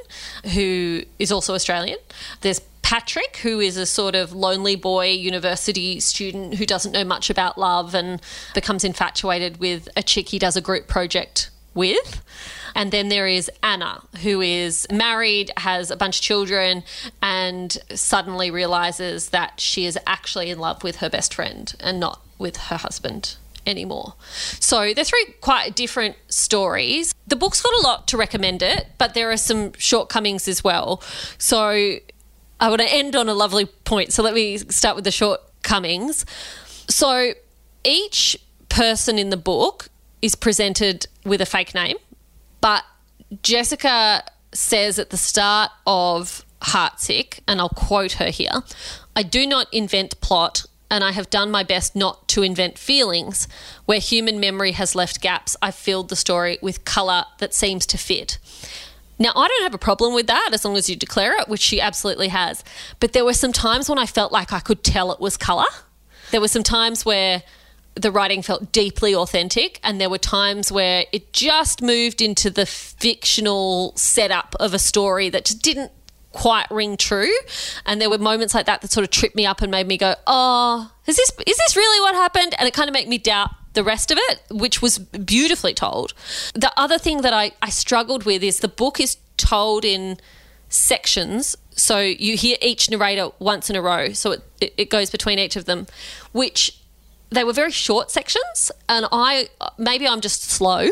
who 0.56 1.04
is 1.20 1.32
also 1.32 1.54
Australian. 1.54 2.00
There's 2.42 2.62
Patrick, 2.84 3.38
who 3.38 3.60
is 3.60 3.76
a 3.76 3.86
sort 3.88 4.14
of 4.14 4.34
lonely 4.34 4.76
boy 4.76 5.08
university 5.08 6.00
student 6.00 6.56
who 6.56 6.66
doesn't 6.66 6.92
know 6.92 7.04
much 7.04 7.30
about 7.30 7.58
love 7.58 7.96
and 7.96 8.22
becomes 8.54 8.84
infatuated 8.84 9.58
with 9.58 9.90
a 9.98 10.04
chick 10.04 10.30
he 10.30 10.38
does 10.38 10.56
a 10.56 10.62
group 10.62 10.88
project 10.88 11.50
with. 11.74 12.22
And 12.76 12.92
then 12.92 13.10
there 13.10 13.28
is 13.28 13.50
Anna, 13.62 14.02
who 14.22 14.42
is 14.42 14.86
married, 14.92 15.52
has 15.58 15.92
a 15.92 15.96
bunch 15.96 16.18
of 16.18 16.24
children, 16.24 16.84
and 17.22 17.76
suddenly 17.94 18.52
realizes 18.52 19.30
that 19.30 19.60
she 19.60 19.86
is 19.86 19.98
actually 20.06 20.50
in 20.50 20.60
love 20.60 20.84
with 20.84 20.98
her 20.98 21.10
best 21.10 21.34
friend 21.34 21.74
and 21.80 22.00
not 22.00 22.22
with 22.38 22.58
her 22.58 22.78
husband 22.78 23.38
anymore. 23.66 24.14
So 24.60 24.94
they're 24.94 25.04
three 25.04 25.36
quite 25.40 25.76
different 25.76 26.16
stories. 26.28 27.14
The 27.28 27.36
book's 27.36 27.62
got 27.62 27.74
a 27.74 27.82
lot 27.82 28.08
to 28.10 28.18
recommend 28.18 28.62
it, 28.62 28.88
but 28.98 29.14
there 29.14 29.32
are 29.32 29.38
some 29.38 29.74
shortcomings 29.78 30.48
as 30.48 30.64
well. 30.64 31.02
So 31.38 32.00
I 32.64 32.70
want 32.70 32.80
to 32.80 32.88
end 32.88 33.18
on 33.18 33.28
a 33.28 33.34
lovely 33.34 33.66
point. 33.66 34.14
So 34.14 34.24
let 34.24 34.34
me 34.34 34.58
start 34.58 34.96
with 34.96 35.04
the 35.04 35.12
shortcomings. 35.12 36.26
So 36.88 37.34
each 37.84 38.38
person 38.70 39.20
in 39.20 39.32
the 39.32 39.38
book 39.38 39.90
is 40.22 40.36
presented 40.36 41.08
with 41.26 41.42
a 41.42 41.46
fake 41.46 41.76
name, 41.76 41.98
but 42.62 42.86
Jessica 43.42 44.24
says 44.54 44.98
at 44.98 45.10
the 45.10 45.18
start 45.18 45.72
of 45.86 46.46
Heartsick, 46.62 47.42
and 47.50 47.60
I'll 47.60 47.68
quote 47.68 48.14
her 48.14 48.30
here 48.30 48.64
I 49.14 49.24
do 49.24 49.46
not 49.46 49.68
invent 49.74 50.22
plot 50.22 50.66
and 50.90 51.04
I 51.04 51.12
have 51.12 51.30
done 51.30 51.52
my 51.52 51.64
best 51.64 51.98
not 51.98 52.30
to 52.30 52.44
invent 52.44 52.78
feelings. 52.78 53.50
Where 53.84 54.00
human 54.00 54.40
memory 54.40 54.72
has 54.72 54.96
left 54.96 55.20
gaps, 55.20 55.58
I've 55.62 55.76
filled 55.76 56.08
the 56.08 56.16
story 56.16 56.60
with 56.62 56.86
colour 56.86 57.26
that 57.40 57.54
seems 57.54 57.86
to 57.88 57.98
fit. 57.98 58.38
Now, 59.20 59.32
I 59.36 59.48
don't 59.48 59.64
have 59.64 59.74
a 59.74 59.80
problem 59.80 60.14
with 60.14 60.28
that 60.28 60.50
as 60.54 60.66
long 60.66 60.76
as 60.76 60.90
you 60.90 60.96
declare 60.96 61.40
it, 61.40 61.48
which 61.48 61.62
she 61.62 61.80
absolutely 61.80 62.30
has. 62.30 62.64
But 63.00 63.14
there 63.14 63.24
were 63.26 63.34
some 63.34 63.54
times 63.54 63.90
when 63.90 64.00
I 64.00 64.06
felt 64.06 64.32
like 64.32 64.52
I 64.52 64.60
could 64.60 64.84
tell 64.84 65.12
it 65.12 65.20
was 65.20 65.38
colour. 65.38 65.66
There 66.32 66.42
were 66.42 66.48
some 66.48 66.64
times 66.64 67.06
where 67.06 67.44
the 67.96 68.12
writing 68.12 68.42
felt 68.42 68.72
deeply 68.72 69.14
authentic, 69.14 69.80
and 69.84 70.02
there 70.02 70.10
were 70.10 70.18
times 70.18 70.72
where 70.72 71.06
it 71.12 71.32
just 71.32 71.82
moved 71.82 72.22
into 72.22 72.50
the 72.50 72.66
fictional 72.66 73.94
setup 73.96 74.56
of 74.60 74.74
a 74.74 74.80
story 74.80 75.30
that 75.30 75.46
just 75.46 75.62
didn't 75.62 75.92
quite 76.32 76.70
ring 76.72 76.98
true. 76.98 77.32
And 77.86 78.02
there 78.02 78.10
were 78.10 78.18
moments 78.18 78.56
like 78.56 78.66
that 78.66 78.82
that 78.82 78.92
sort 78.92 79.04
of 79.04 79.12
tripped 79.12 79.36
me 79.36 79.46
up 79.46 79.62
and 79.62 79.70
made 79.70 79.88
me 79.88 79.98
go, 79.98 80.16
"Oh, 80.26 80.92
is 81.06 81.16
this 81.16 81.32
is 81.46 81.58
this 81.58 81.76
really 81.76 82.00
what 82.02 82.16
happened?" 82.16 82.56
And 82.58 82.68
it 82.68 82.74
kind 82.74 82.90
of 82.90 82.94
made 82.94 83.08
me 83.08 83.20
doubt 83.20 83.52
the 83.74 83.84
rest 83.84 84.12
of 84.12 84.18
it, 84.30 84.42
which 84.50 84.82
was 84.82 85.00
beautifully 85.00 85.74
told. 85.74 86.14
The 86.54 86.72
other 86.78 86.98
thing 86.98 87.22
that 87.22 87.34
I, 87.34 87.52
I 87.62 87.70
struggled 87.70 88.24
with 88.24 88.44
is 88.44 88.60
the 88.60 88.68
book 88.68 89.00
is 89.00 89.18
told 89.38 89.84
in 89.84 90.20
sections. 90.70 91.56
So 91.72 92.00
you 92.00 92.36
hear 92.36 92.58
each 92.62 92.90
narrator 92.90 93.30
once 93.40 93.70
in 93.70 93.76
a 93.76 93.82
row. 93.82 94.14
So 94.14 94.32
it, 94.60 94.74
it, 94.78 94.90
goes 94.90 95.10
between 95.10 95.40
each 95.40 95.56
of 95.56 95.66
them, 95.66 95.88
which 96.32 96.78
they 97.34 97.44
were 97.44 97.54
very 97.54 97.72
short 97.72 98.12
sections. 98.12 98.72
And 98.88 99.08
I, 99.12 99.50
maybe 99.78 100.08
I'm 100.08 100.22
just 100.22 100.44
slow. 100.44 100.90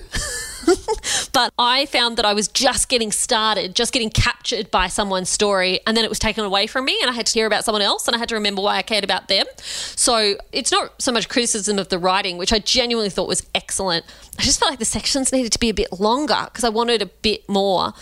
but 1.34 1.54
I 1.58 1.86
found 1.88 2.18
that 2.18 2.26
I 2.26 2.34
was 2.34 2.48
just 2.48 2.90
getting 2.90 3.12
started, 3.12 3.76
just 3.76 3.94
getting 3.94 4.10
captured 4.10 4.72
by 4.72 4.88
someone's 4.88 5.30
story, 5.30 5.80
and 5.86 5.96
then 5.96 6.04
it 6.04 6.10
was 6.10 6.20
taken 6.20 6.44
away 6.44 6.68
from 6.68 6.86
me, 6.86 6.98
and 7.02 7.10
I 7.10 7.14
had 7.14 7.26
to 7.28 7.34
hear 7.34 7.46
about 7.46 7.66
someone 7.66 7.82
else, 7.82 8.08
and 8.08 8.16
I 8.16 8.20
had 8.20 8.30
to 8.30 8.36
remember 8.36 8.62
why 8.62 8.78
I 8.78 8.82
cared 8.82 9.04
about 9.04 9.28
them. 9.28 9.46
So 9.58 10.36
it's 10.52 10.72
not 10.72 11.02
so 11.02 11.12
much 11.12 11.30
criticism 11.30 11.80
of 11.80 11.90
the 11.90 12.00
writing, 12.00 12.38
which 12.38 12.54
I 12.54 12.60
genuinely 12.60 13.10
thought 13.10 13.28
was 13.28 13.46
excellent. 13.56 14.06
I 14.38 14.44
just 14.44 14.60
felt 14.60 14.72
like 14.72 14.80
the 14.80 14.86
sections 14.86 15.32
needed 15.32 15.52
to 15.54 15.60
be 15.60 15.70
a 15.70 15.74
bit 15.74 16.00
longer 16.00 16.46
because 16.46 16.64
I 16.64 16.70
wanted 16.70 17.02
a 17.02 17.08
bit 17.08 17.48
more. 17.50 17.94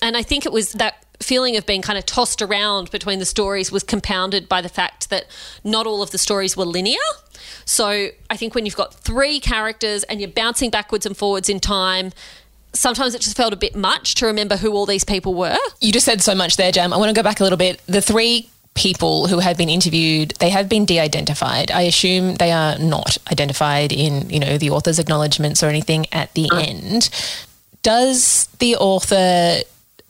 And 0.00 0.16
I 0.16 0.22
think 0.22 0.46
it 0.46 0.52
was 0.52 0.72
that 0.74 1.04
feeling 1.20 1.56
of 1.56 1.66
being 1.66 1.82
kind 1.82 1.98
of 1.98 2.06
tossed 2.06 2.40
around 2.40 2.90
between 2.90 3.18
the 3.18 3.24
stories 3.24 3.72
was 3.72 3.82
compounded 3.82 4.48
by 4.48 4.60
the 4.60 4.68
fact 4.68 5.10
that 5.10 5.26
not 5.64 5.86
all 5.86 6.02
of 6.02 6.10
the 6.10 6.18
stories 6.18 6.56
were 6.56 6.64
linear. 6.64 6.96
So 7.64 8.08
I 8.30 8.36
think 8.36 8.54
when 8.54 8.64
you've 8.64 8.76
got 8.76 8.94
three 8.94 9.40
characters 9.40 10.04
and 10.04 10.20
you're 10.20 10.30
bouncing 10.30 10.70
backwards 10.70 11.06
and 11.06 11.16
forwards 11.16 11.48
in 11.48 11.60
time, 11.60 12.12
sometimes 12.72 13.14
it 13.14 13.20
just 13.20 13.36
felt 13.36 13.52
a 13.52 13.56
bit 13.56 13.74
much 13.74 14.14
to 14.16 14.26
remember 14.26 14.56
who 14.56 14.72
all 14.72 14.86
these 14.86 15.04
people 15.04 15.34
were. 15.34 15.56
You 15.80 15.92
just 15.92 16.06
said 16.06 16.22
so 16.22 16.34
much 16.34 16.56
there, 16.56 16.72
Jam. 16.72 16.92
I 16.92 16.96
want 16.96 17.08
to 17.10 17.14
go 17.14 17.22
back 17.22 17.40
a 17.40 17.42
little 17.42 17.58
bit. 17.58 17.82
The 17.86 18.00
three 18.00 18.48
people 18.74 19.26
who 19.26 19.40
have 19.40 19.58
been 19.58 19.68
interviewed, 19.68 20.30
they 20.38 20.50
have 20.50 20.68
been 20.68 20.84
de-identified. 20.84 21.70
I 21.72 21.82
assume 21.82 22.36
they 22.36 22.52
are 22.52 22.78
not 22.78 23.18
identified 23.30 23.92
in, 23.92 24.30
you 24.30 24.38
know, 24.38 24.56
the 24.56 24.70
author's 24.70 25.00
acknowledgements 25.00 25.62
or 25.62 25.66
anything 25.66 26.06
at 26.12 26.32
the 26.34 26.48
mm. 26.48 26.68
end. 26.68 27.10
Does 27.82 28.46
the 28.60 28.76
author 28.76 29.62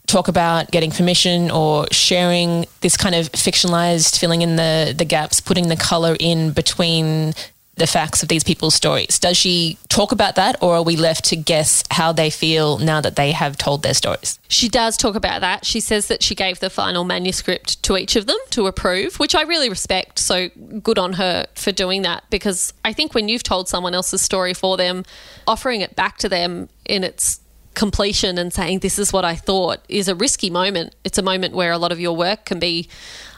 talk 0.09 0.27
about 0.27 0.71
getting 0.71 0.91
permission 0.91 1.51
or 1.51 1.85
sharing 1.91 2.65
this 2.81 2.97
kind 2.97 3.15
of 3.15 3.31
fictionalized 3.31 4.19
filling 4.19 4.41
in 4.41 4.55
the 4.55 4.93
the 4.97 5.05
gaps 5.05 5.39
putting 5.39 5.67
the 5.67 5.77
color 5.77 6.15
in 6.19 6.51
between 6.51 7.33
the 7.75 7.87
facts 7.87 8.21
of 8.21 8.27
these 8.27 8.43
people's 8.43 8.75
stories. 8.75 9.19
Does 9.19 9.37
she 9.37 9.77
talk 9.87 10.11
about 10.11 10.35
that 10.35 10.61
or 10.61 10.75
are 10.75 10.83
we 10.83 10.97
left 10.97 11.23
to 11.25 11.37
guess 11.37 11.81
how 11.89 12.11
they 12.11 12.29
feel 12.29 12.77
now 12.77 12.99
that 12.99 13.15
they 13.15 13.31
have 13.31 13.57
told 13.57 13.83
their 13.83 13.93
stories? 13.93 14.37
She 14.49 14.67
does 14.67 14.97
talk 14.97 15.15
about 15.15 15.39
that. 15.41 15.65
She 15.65 15.79
says 15.79 16.07
that 16.07 16.21
she 16.21 16.35
gave 16.35 16.59
the 16.59 16.69
final 16.69 17.05
manuscript 17.05 17.81
to 17.83 17.95
each 17.95 18.17
of 18.17 18.25
them 18.25 18.37
to 18.51 18.67
approve 18.67 19.19
which 19.19 19.35
i 19.35 19.41
really 19.41 19.69
respect 19.69 20.19
so 20.19 20.49
good 20.81 20.97
on 20.97 21.13
her 21.13 21.45
for 21.55 21.71
doing 21.71 22.01
that 22.01 22.23
because 22.29 22.73
i 22.83 22.93
think 22.93 23.13
when 23.13 23.29
you've 23.29 23.43
told 23.43 23.67
someone 23.67 23.93
else's 23.93 24.21
story 24.21 24.53
for 24.53 24.77
them 24.77 25.03
offering 25.47 25.81
it 25.81 25.95
back 25.95 26.17
to 26.17 26.29
them 26.29 26.69
in 26.85 27.03
its 27.03 27.39
completion 27.79 28.37
and 28.37 28.51
saying 28.51 28.79
this 28.79 28.99
is 28.99 29.13
what 29.13 29.23
I 29.23 29.35
thought 29.35 29.79
is 29.87 30.09
a 30.09 30.13
risky 30.13 30.49
moment. 30.49 30.95
It's 31.05 31.17
a 31.17 31.21
moment 31.21 31.55
where 31.55 31.71
a 31.71 31.77
lot 31.77 31.93
of 31.93 31.99
your 31.99 32.13
work 32.13 32.43
can 32.43 32.59
be 32.59 32.89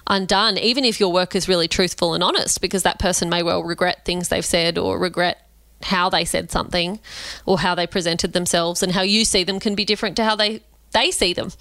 undone, 0.08 0.58
even 0.58 0.84
if 0.84 1.00
your 1.00 1.14
work 1.14 1.36
is 1.36 1.48
really 1.48 1.68
truthful 1.68 2.16
and 2.16 2.24
honest, 2.24 2.60
because 2.60 2.82
that 2.82 2.98
person 2.98 3.30
may 3.30 3.44
well 3.44 3.62
regret 3.62 4.04
things 4.04 4.30
they've 4.30 4.44
said 4.44 4.80
or 4.80 4.98
regret 4.98 5.48
how 5.84 6.10
they 6.10 6.26
said 6.26 6.50
something 6.50 7.00
or 7.46 7.60
how 7.60 7.76
they 7.76 7.86
presented 7.86 8.34
themselves 8.34 8.82
and 8.82 8.94
how 8.94 9.04
you 9.04 9.26
see 9.26 9.44
them 9.44 9.60
can 9.60 9.76
be 9.76 9.86
different 9.86 10.16
to 10.16 10.24
how 10.24 10.36
they 10.36 10.62
they 10.92 11.12
see 11.12 11.34
them. 11.34 11.52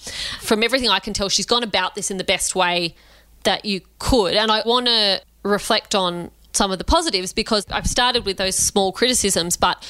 From 0.40 0.62
everything 0.62 0.88
I 0.88 1.00
can 1.00 1.12
tell, 1.12 1.28
she's 1.28 1.46
gone 1.46 1.62
about 1.62 1.94
this 1.94 2.10
in 2.10 2.16
the 2.16 2.24
best 2.24 2.54
way 2.54 2.94
that 3.44 3.66
you 3.66 3.82
could. 3.98 4.34
And 4.34 4.50
I 4.50 4.62
want 4.64 4.86
to 4.86 5.20
reflect 5.42 5.94
on 5.94 6.30
some 6.52 6.72
of 6.72 6.78
the 6.78 6.84
positives 6.84 7.34
because 7.34 7.66
I've 7.70 7.86
started 7.86 8.24
with 8.24 8.38
those 8.38 8.56
small 8.56 8.90
criticisms, 8.90 9.58
but 9.58 9.86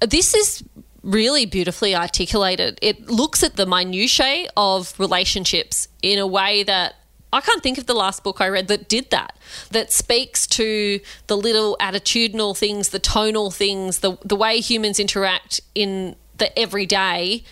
this 0.00 0.34
is 0.34 0.64
really 1.04 1.46
beautifully 1.46 1.94
articulated. 1.94 2.78
It 2.82 3.08
looks 3.08 3.42
at 3.42 3.56
the 3.56 3.66
minutiae 3.66 4.48
of 4.56 4.98
relationships 4.98 5.86
in 6.02 6.18
a 6.18 6.26
way 6.26 6.62
that 6.64 6.94
I 7.32 7.40
can't 7.40 7.62
think 7.62 7.78
of 7.78 7.86
the 7.86 7.94
last 7.94 8.22
book 8.22 8.40
I 8.40 8.48
read 8.48 8.68
that 8.68 8.88
did 8.88 9.10
that, 9.10 9.36
that 9.70 9.92
speaks 9.92 10.46
to 10.48 11.00
the 11.26 11.36
little 11.36 11.76
attitudinal 11.80 12.56
things, 12.56 12.90
the 12.90 13.00
tonal 13.00 13.50
things, 13.50 13.98
the, 13.98 14.16
the 14.24 14.36
way 14.36 14.60
humans 14.60 14.98
interact 14.98 15.60
in 15.74 16.16
the 16.38 16.56
everyday 16.58 17.42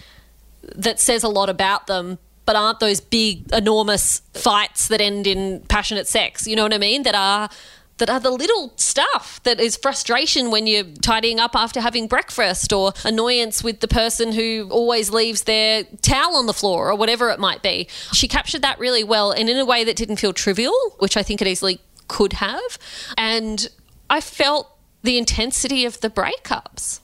that 0.63 1.01
says 1.01 1.25
a 1.25 1.29
lot 1.29 1.51
about 1.51 1.89
them, 1.89 2.19
but 2.47 2.55
aren't 2.55 2.79
those 2.79 3.01
big, 3.01 3.53
enormous 3.53 4.23
fights 4.35 4.87
that 4.89 5.01
end 5.01 5.27
in 5.27 5.61
passionate 5.69 6.07
sex. 6.07 6.47
You 6.47 6.55
know 6.55 6.63
what 6.63 6.73
I 6.73 6.79
mean? 6.79 7.03
That 7.03 7.17
are 7.17 7.51
that 7.99 8.11
are 8.11 8.21
the 8.21 8.31
little 8.31 8.73
stuff 8.77 9.41
that 9.45 9.61
is 9.61 9.77
frustration 9.77 10.51
when 10.51 10.67
you're 10.67 10.85
tidying 11.03 11.39
up 11.39 11.55
after 11.55 11.81
having 11.81 12.09
breakfast 12.09 12.73
or 12.73 12.93
annoyance 13.05 13.63
with 13.63 13.81
the 13.81 13.89
person 13.89 14.33
who 14.33 14.69
always 14.71 15.11
leaves 15.11 15.45
their 15.45 15.85
towel 16.03 16.37
on 16.37 16.47
the 16.47 16.53
floor 16.53 16.91
or 16.91 16.97
whatever 16.97 17.31
it 17.31 17.39
might 17.39 17.63
be. 17.63 17.87
She 18.13 18.29
captured 18.29 18.63
that 18.63 18.79
really 18.79 19.05
well 19.05 19.31
and 19.31 19.49
in 19.49 19.57
a 19.57 19.65
way 19.65 19.85
that 19.85 19.97
didn't 19.97 20.17
feel 20.17 20.33
trivial, 20.33 20.75
which 20.99 21.17
I 21.17 21.23
think 21.23 21.41
it 21.41 21.49
easily 21.49 21.81
could 22.09 22.35
have. 22.35 22.79
And 23.17 23.69
I 24.11 24.21
felt 24.21 24.69
the 25.03 25.19
intensity 25.19 25.85
of 25.85 26.01
the 26.01 26.11
breakups. 26.11 27.01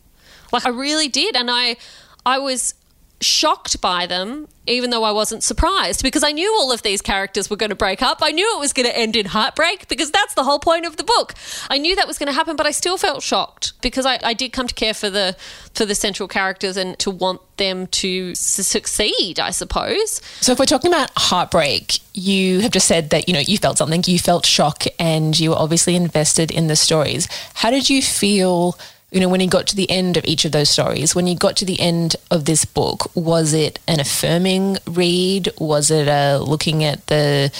Like 0.52 0.66
I 0.66 0.70
really 0.70 1.08
did 1.08 1.36
and 1.36 1.50
I 1.50 1.76
I 2.24 2.38
was 2.38 2.74
shocked 3.20 3.80
by 3.80 4.06
them, 4.06 4.46
even 4.66 4.90
though 4.90 5.02
I 5.02 5.10
wasn't 5.10 5.42
surprised 5.42 6.02
because 6.02 6.22
I 6.22 6.30
knew 6.30 6.52
all 6.58 6.70
of 6.70 6.82
these 6.82 7.02
characters 7.02 7.50
were 7.50 7.56
going 7.56 7.70
to 7.70 7.76
break 7.76 8.02
up. 8.02 8.18
I 8.22 8.30
knew 8.30 8.54
it 8.54 8.60
was 8.60 8.72
going 8.72 8.86
to 8.86 8.96
end 8.96 9.16
in 9.16 9.26
heartbreak 9.26 9.88
because 9.88 10.10
that's 10.10 10.34
the 10.34 10.44
whole 10.44 10.58
point 10.58 10.86
of 10.86 10.96
the 10.96 11.04
book. 11.04 11.34
I 11.68 11.78
knew 11.78 11.96
that 11.96 12.06
was 12.06 12.18
going 12.18 12.28
to 12.28 12.32
happen, 12.32 12.54
but 12.54 12.66
I 12.66 12.70
still 12.70 12.96
felt 12.96 13.22
shocked 13.22 13.72
because 13.82 14.06
I, 14.06 14.18
I 14.22 14.34
did 14.34 14.52
come 14.52 14.66
to 14.66 14.74
care 14.74 14.94
for 14.94 15.10
the 15.10 15.36
for 15.74 15.84
the 15.84 15.94
central 15.94 16.28
characters 16.28 16.76
and 16.76 16.98
to 17.00 17.10
want 17.10 17.40
them 17.56 17.86
to 17.88 18.34
succeed, 18.34 19.40
I 19.40 19.50
suppose. 19.50 20.20
So 20.40 20.52
if 20.52 20.58
we're 20.58 20.66
talking 20.66 20.92
about 20.92 21.10
heartbreak, 21.16 21.98
you 22.14 22.60
have 22.60 22.70
just 22.70 22.86
said 22.86 23.10
that 23.10 23.28
you 23.28 23.34
know 23.34 23.40
you 23.40 23.58
felt 23.58 23.78
something, 23.78 24.02
you 24.06 24.18
felt 24.18 24.46
shock, 24.46 24.84
and 24.98 25.38
you 25.38 25.50
were 25.50 25.56
obviously 25.56 25.96
invested 25.96 26.50
in 26.50 26.68
the 26.68 26.76
stories. 26.76 27.26
How 27.54 27.70
did 27.70 27.90
you 27.90 28.00
feel? 28.02 28.78
You 29.10 29.20
know, 29.20 29.28
when 29.28 29.40
you 29.40 29.48
got 29.48 29.66
to 29.68 29.76
the 29.76 29.90
end 29.90 30.16
of 30.16 30.24
each 30.26 30.44
of 30.44 30.52
those 30.52 30.68
stories, 30.68 31.14
when 31.14 31.26
you 31.26 31.34
got 31.34 31.56
to 31.56 31.64
the 31.64 31.80
end 31.80 32.16
of 32.30 32.44
this 32.44 32.64
book, 32.64 33.10
was 33.14 33.54
it 33.54 33.78
an 33.88 34.00
affirming 34.00 34.76
read? 34.86 35.50
Was 35.58 35.90
it 35.90 36.08
a 36.08 36.38
looking 36.38 36.84
at 36.84 37.06
the 37.06 37.50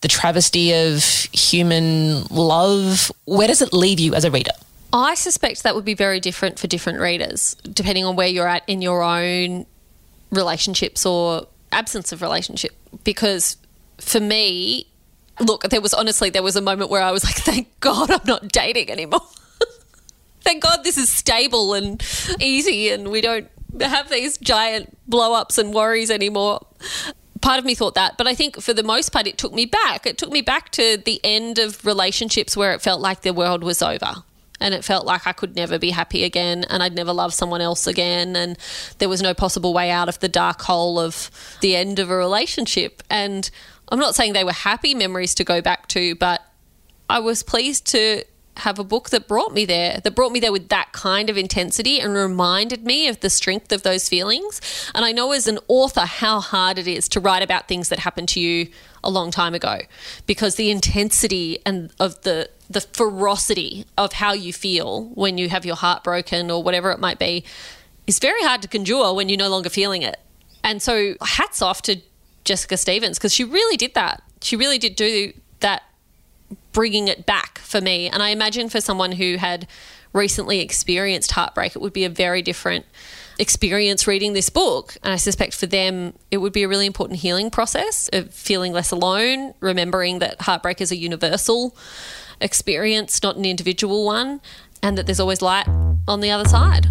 the 0.00 0.08
travesty 0.08 0.72
of 0.72 1.04
human 1.32 2.24
love? 2.24 3.12
Where 3.26 3.48
does 3.48 3.62
it 3.62 3.72
leave 3.72 4.00
you 4.00 4.14
as 4.14 4.24
a 4.24 4.30
reader? 4.30 4.52
I 4.92 5.14
suspect 5.14 5.62
that 5.62 5.74
would 5.74 5.84
be 5.84 5.94
very 5.94 6.18
different 6.18 6.58
for 6.58 6.66
different 6.66 6.98
readers, 7.00 7.54
depending 7.62 8.04
on 8.04 8.16
where 8.16 8.28
you're 8.28 8.48
at 8.48 8.62
in 8.66 8.80
your 8.80 9.02
own 9.02 9.66
relationships 10.30 11.04
or 11.04 11.46
absence 11.70 12.10
of 12.10 12.22
relationship. 12.22 12.72
Because 13.04 13.56
for 13.98 14.18
me, 14.18 14.86
look, 15.40 15.62
there 15.64 15.80
was 15.80 15.94
honestly 15.94 16.30
there 16.30 16.42
was 16.42 16.56
a 16.56 16.62
moment 16.62 16.90
where 16.90 17.02
I 17.02 17.12
was 17.12 17.24
like, 17.24 17.36
thank 17.36 17.78
God 17.80 18.10
I'm 18.10 18.20
not 18.24 18.48
dating 18.48 18.90
anymore 18.90 19.20
thank 20.40 20.62
God 20.62 20.84
this 20.84 20.96
is 20.96 21.10
stable 21.10 21.74
and 21.74 22.02
easy 22.40 22.90
and 22.90 23.08
we 23.08 23.20
don't 23.20 23.48
have 23.80 24.08
these 24.08 24.38
giant 24.38 24.96
blow 25.08 25.34
ups 25.34 25.58
and 25.58 25.74
worries 25.74 26.10
anymore. 26.10 26.66
Part 27.40 27.58
of 27.58 27.64
me 27.64 27.74
thought 27.74 27.94
that, 27.94 28.18
but 28.18 28.26
I 28.26 28.34
think 28.34 28.60
for 28.60 28.74
the 28.74 28.82
most 28.82 29.12
part, 29.12 29.26
it 29.26 29.38
took 29.38 29.52
me 29.52 29.64
back. 29.64 30.06
It 30.06 30.18
took 30.18 30.30
me 30.30 30.40
back 30.40 30.70
to 30.72 30.96
the 30.96 31.20
end 31.22 31.58
of 31.58 31.84
relationships 31.86 32.56
where 32.56 32.72
it 32.72 32.82
felt 32.82 33.00
like 33.00 33.22
the 33.22 33.32
world 33.32 33.62
was 33.62 33.80
over 33.80 34.24
and 34.60 34.74
it 34.74 34.84
felt 34.84 35.06
like 35.06 35.26
I 35.26 35.32
could 35.32 35.54
never 35.54 35.78
be 35.78 35.90
happy 35.90 36.24
again 36.24 36.64
and 36.64 36.82
I'd 36.82 36.94
never 36.94 37.12
love 37.12 37.32
someone 37.32 37.60
else 37.60 37.86
again 37.86 38.36
and 38.36 38.58
there 38.98 39.08
was 39.08 39.22
no 39.22 39.34
possible 39.34 39.72
way 39.72 39.90
out 39.90 40.08
of 40.08 40.18
the 40.20 40.28
dark 40.28 40.62
hole 40.62 40.98
of 40.98 41.30
the 41.60 41.76
end 41.76 41.98
of 41.98 42.10
a 42.10 42.16
relationship 42.16 43.02
and 43.08 43.48
I'm 43.90 43.98
not 43.98 44.14
saying 44.14 44.32
they 44.32 44.44
were 44.44 44.52
happy 44.52 44.94
memories 44.94 45.34
to 45.36 45.44
go 45.44 45.60
back 45.60 45.88
to 45.88 46.14
but 46.16 46.42
I 47.08 47.20
was 47.20 47.42
pleased 47.42 47.86
to 47.88 48.24
have 48.58 48.78
a 48.78 48.84
book 48.84 49.10
that 49.10 49.28
brought 49.28 49.52
me 49.52 49.64
there, 49.64 50.00
that 50.00 50.14
brought 50.14 50.32
me 50.32 50.40
there 50.40 50.52
with 50.52 50.68
that 50.68 50.92
kind 50.92 51.30
of 51.30 51.36
intensity 51.36 52.00
and 52.00 52.14
reminded 52.14 52.84
me 52.84 53.08
of 53.08 53.20
the 53.20 53.30
strength 53.30 53.72
of 53.72 53.82
those 53.82 54.08
feelings. 54.08 54.60
And 54.94 55.04
I 55.04 55.12
know 55.12 55.32
as 55.32 55.46
an 55.46 55.58
author 55.68 56.02
how 56.02 56.40
hard 56.40 56.78
it 56.78 56.86
is 56.86 57.08
to 57.10 57.20
write 57.20 57.42
about 57.42 57.68
things 57.68 57.88
that 57.88 58.00
happened 58.00 58.28
to 58.30 58.40
you 58.40 58.68
a 59.04 59.10
long 59.10 59.30
time 59.30 59.54
ago 59.54 59.80
because 60.26 60.56
the 60.56 60.70
intensity 60.70 61.58
and 61.64 61.92
of 62.00 62.20
the 62.22 62.50
the 62.70 62.80
ferocity 62.80 63.86
of 63.96 64.12
how 64.14 64.32
you 64.32 64.52
feel 64.52 65.04
when 65.14 65.38
you 65.38 65.48
have 65.48 65.64
your 65.64 65.76
heart 65.76 66.04
broken 66.04 66.50
or 66.50 66.62
whatever 66.62 66.90
it 66.90 67.00
might 67.00 67.18
be 67.18 67.42
is 68.06 68.18
very 68.18 68.42
hard 68.42 68.60
to 68.60 68.68
conjure 68.68 69.14
when 69.14 69.28
you're 69.28 69.38
no 69.38 69.48
longer 69.48 69.70
feeling 69.70 70.02
it. 70.02 70.18
And 70.62 70.82
so 70.82 71.14
hats 71.22 71.62
off 71.62 71.80
to 71.82 72.00
Jessica 72.44 72.76
Stephens 72.76 73.18
because 73.18 73.32
she 73.32 73.44
really 73.44 73.76
did 73.76 73.94
that. 73.94 74.22
She 74.42 74.56
really 74.56 74.78
did 74.78 74.96
do 74.96 75.32
that 75.60 75.82
bringing 76.72 77.08
it 77.08 77.26
back 77.26 77.58
for 77.58 77.80
me. 77.80 78.08
And 78.08 78.22
I 78.22 78.30
imagine 78.30 78.68
for 78.68 78.80
someone 78.80 79.12
who 79.12 79.36
had 79.36 79.66
recently 80.12 80.60
experienced 80.60 81.32
heartbreak, 81.32 81.76
it 81.76 81.82
would 81.82 81.92
be 81.92 82.04
a 82.04 82.08
very 82.10 82.42
different 82.42 82.86
experience 83.38 84.06
reading 84.06 84.32
this 84.32 84.50
book. 84.50 84.96
And 85.02 85.12
I 85.12 85.16
suspect 85.16 85.54
for 85.54 85.66
them, 85.66 86.14
it 86.30 86.38
would 86.38 86.52
be 86.52 86.62
a 86.62 86.68
really 86.68 86.86
important 86.86 87.20
healing 87.20 87.50
process 87.50 88.08
of 88.12 88.32
feeling 88.32 88.72
less 88.72 88.90
alone, 88.90 89.54
remembering 89.60 90.18
that 90.18 90.42
heartbreak 90.42 90.80
is 90.80 90.90
a 90.90 90.96
universal 90.96 91.76
experience, 92.40 93.22
not 93.22 93.36
an 93.36 93.44
individual 93.44 94.04
one, 94.04 94.40
and 94.82 94.98
that 94.98 95.06
there's 95.06 95.20
always 95.20 95.42
light 95.42 95.68
on 96.06 96.20
the 96.20 96.30
other 96.30 96.48
side. 96.48 96.86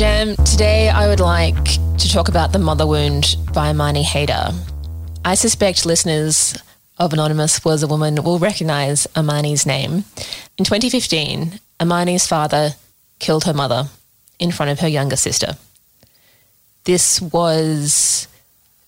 Jam, 0.00 0.34
today 0.46 0.88
I 0.88 1.08
would 1.08 1.20
like 1.20 1.62
to 1.98 2.10
talk 2.10 2.30
about 2.30 2.54
The 2.54 2.58
Mother 2.58 2.86
Wound 2.86 3.36
by 3.52 3.68
Amani 3.68 4.02
Haydar. 4.02 4.54
I 5.26 5.34
suspect 5.34 5.84
listeners 5.84 6.56
of 6.98 7.12
Anonymous 7.12 7.62
was 7.66 7.82
a 7.82 7.86
woman 7.86 8.24
will 8.24 8.38
recognize 8.38 9.06
Amani's 9.14 9.66
name. 9.66 10.04
In 10.56 10.64
2015, 10.64 11.60
Amani's 11.80 12.26
father 12.26 12.70
killed 13.18 13.44
her 13.44 13.52
mother 13.52 13.90
in 14.38 14.52
front 14.52 14.72
of 14.72 14.80
her 14.80 14.88
younger 14.88 15.16
sister. 15.16 15.58
This 16.84 17.20
was 17.20 18.26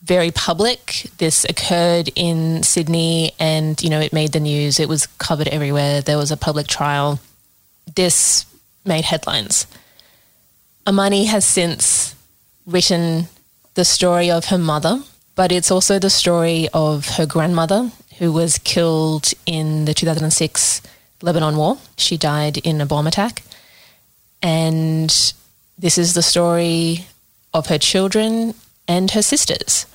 very 0.03 0.31
public. 0.31 1.11
This 1.19 1.45
occurred 1.45 2.09
in 2.17 2.63
Sydney 2.63 3.33
and, 3.39 3.83
you 3.83 3.91
know, 3.91 4.01
it 4.01 4.15
made 4.15 4.33
the 4.33 4.41
news. 4.41 4.81
It 4.81 4.89
was 4.89 5.07
covered 5.19 5.49
everywhere. 5.49 6.01
There 6.01 6.17
was 6.17 6.31
a 6.31 6.39
public 6.39 6.69
trial. 6.69 7.21
This 7.97 8.47
made 8.87 9.05
headlines. 9.05 9.67
Amani 10.87 11.25
has 11.27 11.45
since 11.45 12.15
written 12.67 13.29
the 13.75 13.85
story 13.85 14.31
of 14.31 14.47
her 14.47 14.59
mother, 14.59 15.03
but 15.35 15.53
it's 15.53 15.71
also 15.71 15.99
the 15.99 16.11
story 16.11 16.69
of 16.75 17.09
her 17.17 17.27
grandmother, 17.27 17.91
who 18.19 18.33
was 18.33 18.59
killed 18.59 19.33
in 19.47 19.85
the 19.85 19.95
2006 19.95 20.83
Lebanon 21.23 21.57
War. 21.57 21.79
She 21.97 22.17
died 22.17 22.59
in 22.59 22.81
a 22.81 22.87
bomb 22.87 23.07
attack. 23.07 23.43
And 24.43 25.09
this 25.79 25.99
is 25.99 26.15
the 26.15 26.23
story 26.23 27.07
of 27.55 27.67
her 27.67 27.79
children 27.79 28.55
and 28.89 29.11
her 29.13 29.23
sisters. 29.23 29.87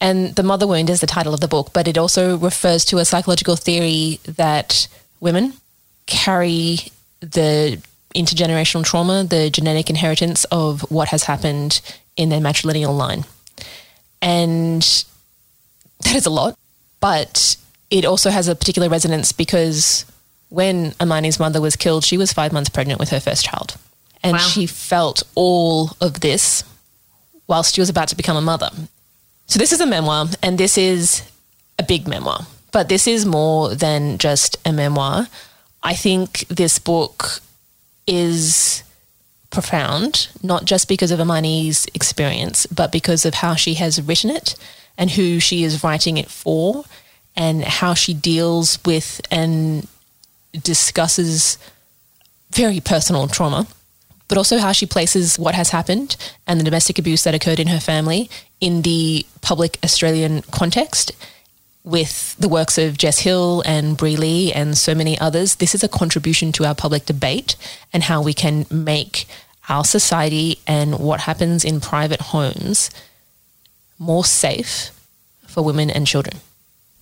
And 0.00 0.34
The 0.36 0.42
Mother 0.42 0.66
Wound 0.66 0.90
is 0.90 1.00
the 1.00 1.06
title 1.06 1.34
of 1.34 1.40
the 1.40 1.48
book, 1.48 1.70
but 1.72 1.88
it 1.88 1.98
also 1.98 2.36
refers 2.36 2.84
to 2.86 2.98
a 2.98 3.04
psychological 3.04 3.56
theory 3.56 4.20
that 4.24 4.88
women 5.20 5.54
carry 6.06 6.78
the 7.20 7.82
intergenerational 8.16 8.84
trauma, 8.84 9.24
the 9.24 9.50
genetic 9.50 9.90
inheritance 9.90 10.44
of 10.46 10.82
what 10.90 11.08
has 11.08 11.24
happened 11.24 11.80
in 12.16 12.28
their 12.28 12.40
matrilineal 12.40 12.96
line. 12.96 13.24
And 14.22 14.82
that 16.02 16.14
is 16.14 16.26
a 16.26 16.30
lot, 16.30 16.58
but 17.00 17.56
it 17.90 18.04
also 18.04 18.30
has 18.30 18.48
a 18.48 18.56
particular 18.56 18.88
resonance 18.88 19.32
because 19.32 20.04
when 20.48 20.94
Amani's 21.00 21.38
mother 21.38 21.60
was 21.60 21.76
killed, 21.76 22.04
she 22.04 22.16
was 22.16 22.32
five 22.32 22.52
months 22.52 22.70
pregnant 22.70 22.98
with 23.00 23.10
her 23.10 23.20
first 23.20 23.44
child. 23.44 23.76
And 24.22 24.34
wow. 24.34 24.38
she 24.38 24.66
felt 24.66 25.22
all 25.34 25.90
of 26.00 26.20
this 26.20 26.64
whilst 27.46 27.74
she 27.74 27.80
was 27.80 27.88
about 27.88 28.08
to 28.08 28.16
become 28.16 28.36
a 28.36 28.40
mother. 28.40 28.70
So, 29.46 29.58
this 29.58 29.72
is 29.72 29.80
a 29.80 29.86
memoir, 29.86 30.26
and 30.42 30.58
this 30.58 30.76
is 30.76 31.22
a 31.78 31.84
big 31.84 32.08
memoir, 32.08 32.46
but 32.72 32.88
this 32.88 33.06
is 33.06 33.24
more 33.24 33.74
than 33.74 34.18
just 34.18 34.56
a 34.66 34.72
memoir. 34.72 35.28
I 35.84 35.94
think 35.94 36.48
this 36.48 36.80
book 36.80 37.40
is 38.06 38.82
profound, 39.50 40.28
not 40.42 40.64
just 40.64 40.88
because 40.88 41.10
of 41.10 41.20
Amani's 41.20 41.86
experience, 41.94 42.66
but 42.66 42.92
because 42.92 43.24
of 43.24 43.34
how 43.34 43.54
she 43.54 43.74
has 43.74 44.02
written 44.02 44.30
it 44.30 44.54
and 44.98 45.10
who 45.10 45.40
she 45.40 45.62
is 45.62 45.82
writing 45.82 46.16
it 46.16 46.30
for 46.30 46.84
and 47.36 47.64
how 47.64 47.94
she 47.94 48.14
deals 48.14 48.78
with 48.84 49.20
and 49.30 49.86
discusses 50.62 51.58
very 52.50 52.80
personal 52.80 53.28
trauma, 53.28 53.66
but 54.28 54.38
also 54.38 54.58
how 54.58 54.72
she 54.72 54.86
places 54.86 55.38
what 55.38 55.54
has 55.54 55.70
happened 55.70 56.16
and 56.46 56.58
the 56.58 56.64
domestic 56.64 56.98
abuse 56.98 57.24
that 57.24 57.34
occurred 57.34 57.60
in 57.60 57.68
her 57.68 57.80
family 57.80 58.30
in 58.60 58.82
the 58.82 59.24
public 59.42 59.78
Australian 59.84 60.42
context 60.42 61.12
with 61.86 62.36
the 62.36 62.48
works 62.48 62.78
of 62.78 62.98
Jess 62.98 63.20
Hill 63.20 63.62
and 63.64 63.96
Bri 63.96 64.16
Lee 64.16 64.52
and 64.52 64.76
so 64.76 64.92
many 64.92 65.16
others, 65.18 65.54
this 65.54 65.72
is 65.72 65.84
a 65.84 65.88
contribution 65.88 66.50
to 66.52 66.66
our 66.66 66.74
public 66.74 67.06
debate 67.06 67.54
and 67.92 68.02
how 68.02 68.20
we 68.20 68.34
can 68.34 68.66
make 68.70 69.26
our 69.68 69.84
society 69.84 70.58
and 70.66 70.98
what 70.98 71.20
happens 71.20 71.64
in 71.64 71.80
private 71.80 72.20
homes 72.20 72.90
more 74.00 74.24
safe 74.24 74.90
for 75.46 75.62
women 75.62 75.88
and 75.88 76.08
children. 76.08 76.38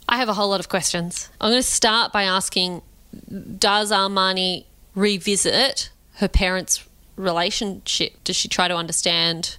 I 0.06 0.18
have 0.18 0.28
a 0.28 0.34
whole 0.34 0.50
lot 0.50 0.60
of 0.60 0.68
questions. 0.68 1.30
I'm 1.40 1.50
going 1.50 1.62
to 1.62 1.66
start 1.66 2.12
by 2.12 2.24
asking 2.24 2.82
Does 3.58 3.90
Amani 3.90 4.66
revisit 4.94 5.88
her 6.16 6.28
parents' 6.28 6.84
relationship? 7.16 8.22
Does 8.22 8.36
she 8.36 8.48
try 8.48 8.68
to 8.68 8.76
understand 8.76 9.56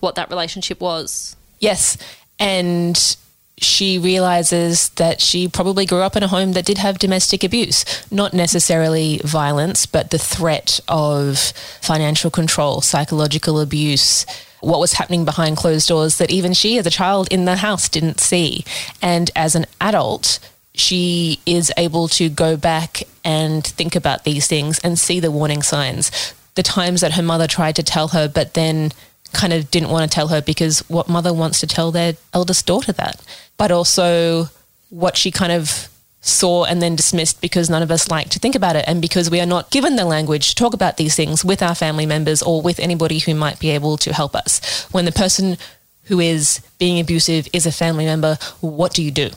what 0.00 0.16
that 0.16 0.30
relationship 0.30 0.80
was? 0.80 1.36
Yes. 1.60 1.96
And 2.40 3.16
she 3.64 3.98
realizes 3.98 4.88
that 4.90 5.20
she 5.20 5.48
probably 5.48 5.86
grew 5.86 6.00
up 6.00 6.16
in 6.16 6.22
a 6.22 6.28
home 6.28 6.52
that 6.52 6.64
did 6.64 6.78
have 6.78 6.98
domestic 6.98 7.44
abuse, 7.44 7.84
not 8.10 8.34
necessarily 8.34 9.20
violence, 9.24 9.86
but 9.86 10.10
the 10.10 10.18
threat 10.18 10.80
of 10.88 11.38
financial 11.80 12.30
control, 12.30 12.80
psychological 12.80 13.60
abuse, 13.60 14.26
what 14.60 14.80
was 14.80 14.92
happening 14.94 15.24
behind 15.24 15.56
closed 15.56 15.88
doors 15.88 16.18
that 16.18 16.30
even 16.30 16.52
she 16.52 16.78
as 16.78 16.86
a 16.86 16.90
child 16.90 17.28
in 17.30 17.44
the 17.44 17.56
house 17.56 17.88
didn't 17.88 18.20
see. 18.20 18.64
And 19.02 19.30
as 19.34 19.54
an 19.54 19.66
adult, 19.80 20.38
she 20.74 21.40
is 21.44 21.72
able 21.76 22.08
to 22.08 22.28
go 22.28 22.56
back 22.56 23.02
and 23.24 23.64
think 23.64 23.94
about 23.96 24.24
these 24.24 24.46
things 24.46 24.78
and 24.80 24.98
see 24.98 25.20
the 25.20 25.30
warning 25.30 25.62
signs. 25.62 26.34
The 26.54 26.62
times 26.62 27.00
that 27.00 27.12
her 27.12 27.22
mother 27.22 27.46
tried 27.46 27.76
to 27.76 27.82
tell 27.82 28.08
her, 28.08 28.28
but 28.28 28.54
then 28.54 28.92
kind 29.32 29.52
of 29.52 29.70
didn't 29.70 29.90
want 29.90 30.10
to 30.10 30.14
tell 30.14 30.28
her 30.28 30.42
because 30.42 30.80
what 30.88 31.08
mother 31.08 31.32
wants 31.32 31.60
to 31.60 31.66
tell 31.66 31.90
their 31.90 32.14
eldest 32.32 32.66
daughter 32.66 32.92
that? 32.92 33.20
But 33.56 33.70
also 33.70 34.48
what 34.90 35.16
she 35.16 35.30
kind 35.30 35.52
of 35.52 35.88
saw 36.20 36.64
and 36.64 36.80
then 36.80 36.94
dismissed 36.94 37.40
because 37.40 37.68
none 37.68 37.82
of 37.82 37.90
us 37.90 38.08
like 38.08 38.30
to 38.30 38.38
think 38.38 38.54
about 38.54 38.76
it 38.76 38.84
and 38.86 39.02
because 39.02 39.28
we 39.28 39.40
are 39.40 39.46
not 39.46 39.70
given 39.70 39.96
the 39.96 40.04
language 40.04 40.50
to 40.50 40.54
talk 40.54 40.72
about 40.72 40.96
these 40.96 41.16
things 41.16 41.44
with 41.44 41.62
our 41.62 41.74
family 41.74 42.06
members 42.06 42.42
or 42.42 42.62
with 42.62 42.78
anybody 42.78 43.18
who 43.18 43.34
might 43.34 43.58
be 43.58 43.70
able 43.70 43.96
to 43.96 44.12
help 44.12 44.36
us. 44.36 44.86
When 44.92 45.04
the 45.04 45.12
person 45.12 45.58
who 46.04 46.20
is 46.20 46.60
being 46.78 47.00
abusive 47.00 47.48
is 47.52 47.66
a 47.66 47.72
family 47.72 48.04
member, 48.04 48.38
what 48.60 48.92
do 48.92 49.02
you 49.02 49.10
do? 49.10 49.30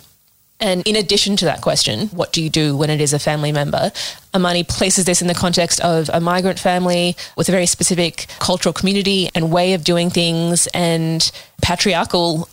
And 0.59 0.87
in 0.87 0.95
addition 0.95 1.35
to 1.37 1.45
that 1.45 1.61
question, 1.61 2.07
what 2.07 2.31
do 2.31 2.41
you 2.41 2.49
do 2.49 2.77
when 2.77 2.89
it 2.89 3.01
is 3.01 3.11
a 3.13 3.19
family 3.19 3.51
member? 3.51 3.91
Amani 4.33 4.63
places 4.63 5.05
this 5.05 5.21
in 5.21 5.27
the 5.27 5.33
context 5.33 5.81
of 5.81 6.09
a 6.13 6.21
migrant 6.21 6.59
family 6.59 7.15
with 7.35 7.49
a 7.49 7.51
very 7.51 7.65
specific 7.65 8.27
cultural 8.39 8.71
community 8.71 9.29
and 9.35 9.51
way 9.51 9.73
of 9.73 9.83
doing 9.83 10.09
things 10.09 10.67
and 10.67 11.29
patriarchal 11.61 12.47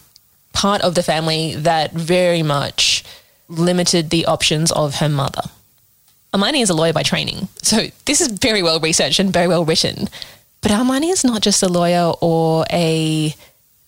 part 0.53 0.83
of 0.83 0.95
the 0.95 1.03
family 1.03 1.55
that 1.55 1.93
very 1.93 2.43
much 2.43 3.05
limited 3.49 4.11
the 4.11 4.27
options 4.27 4.73
of 4.73 4.97
her 4.97 5.09
mother. 5.09 5.43
Amani 6.35 6.61
is 6.61 6.71
a 6.71 6.75
lawyer 6.75 6.93
by 6.93 7.03
training, 7.03 7.49
so 7.63 7.87
this 8.07 8.21
is 8.21 8.29
very 8.29 8.63
well 8.63 8.81
researched 8.81 9.19
and 9.19 9.33
very 9.33 9.47
well 9.47 9.65
written. 9.65 10.09
But 10.63 10.71
Amani 10.71 11.11
is 11.11 11.25
not 11.25 11.43
just 11.43 11.63
a 11.63 11.69
lawyer 11.69 12.13
or 12.21 12.65
a 12.73 13.35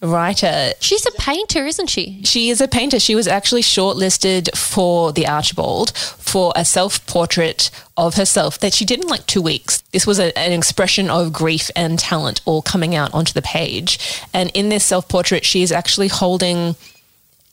writer. 0.06 0.72
She's 0.80 1.06
a 1.06 1.10
painter, 1.12 1.66
isn't 1.66 1.88
she? 1.88 2.22
She 2.24 2.50
is 2.50 2.60
a 2.60 2.68
painter. 2.68 2.98
She 2.98 3.14
was 3.14 3.26
actually 3.26 3.62
shortlisted 3.62 4.56
for 4.56 5.12
the 5.12 5.26
Archibald 5.26 5.96
for 5.96 6.52
a 6.56 6.64
self 6.64 7.04
portrait 7.06 7.70
of 7.96 8.14
herself 8.14 8.58
that 8.60 8.74
she 8.74 8.84
did 8.84 9.02
in 9.02 9.08
like 9.08 9.26
two 9.26 9.42
weeks. 9.42 9.82
This 9.92 10.06
was 10.06 10.18
a, 10.18 10.36
an 10.38 10.52
expression 10.52 11.10
of 11.10 11.32
grief 11.32 11.70
and 11.76 11.98
talent 11.98 12.40
all 12.44 12.62
coming 12.62 12.94
out 12.94 13.12
onto 13.14 13.32
the 13.32 13.42
page. 13.42 13.98
And 14.32 14.50
in 14.54 14.68
this 14.68 14.84
self 14.84 15.08
portrait, 15.08 15.44
she 15.44 15.62
is 15.62 15.72
actually 15.72 16.08
holding 16.08 16.76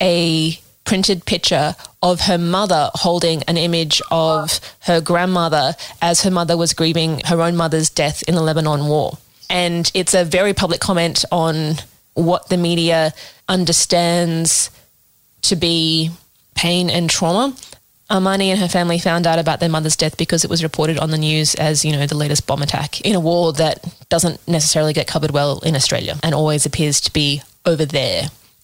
a 0.01 0.57
printed 0.83 1.25
picture 1.25 1.75
of 2.01 2.21
her 2.21 2.37
mother 2.37 2.89
holding 2.95 3.43
an 3.43 3.55
image 3.55 4.01
of 4.09 4.59
her 4.81 4.99
grandmother 4.99 5.73
as 6.01 6.23
her 6.23 6.31
mother 6.31 6.57
was 6.57 6.73
grieving 6.73 7.21
her 7.25 7.41
own 7.41 7.55
mother's 7.55 7.89
death 7.89 8.23
in 8.23 8.35
the 8.35 8.41
Lebanon 8.41 8.87
War. 8.87 9.17
And 9.49 9.91
it's 9.93 10.13
a 10.13 10.25
very 10.25 10.53
public 10.53 10.79
comment 10.79 11.23
on 11.31 11.75
what 12.13 12.49
the 12.49 12.57
media 12.57 13.13
understands 13.47 14.69
to 15.43 15.55
be 15.55 16.11
pain 16.55 16.89
and 16.89 17.09
trauma. 17.09 17.55
Amani 18.09 18.51
and 18.51 18.59
her 18.59 18.67
family 18.67 18.99
found 18.99 19.25
out 19.25 19.39
about 19.39 19.61
their 19.61 19.69
mother's 19.69 19.95
death 19.95 20.17
because 20.17 20.43
it 20.43 20.49
was 20.49 20.63
reported 20.63 20.99
on 20.99 21.11
the 21.11 21.17
news 21.17 21.55
as, 21.55 21.85
you 21.85 21.93
know, 21.93 22.05
the 22.05 22.17
latest 22.17 22.45
bomb 22.45 22.61
attack 22.61 22.99
in 23.01 23.15
a 23.15 23.19
war 23.19 23.53
that 23.53 23.83
doesn't 24.09 24.45
necessarily 24.47 24.91
get 24.91 25.07
covered 25.07 25.31
well 25.31 25.59
in 25.61 25.75
Australia 25.75 26.19
and 26.21 26.35
always 26.35 26.65
appears 26.65 26.99
to 27.01 27.13
be 27.13 27.41
over 27.65 27.85
there. 27.85 28.23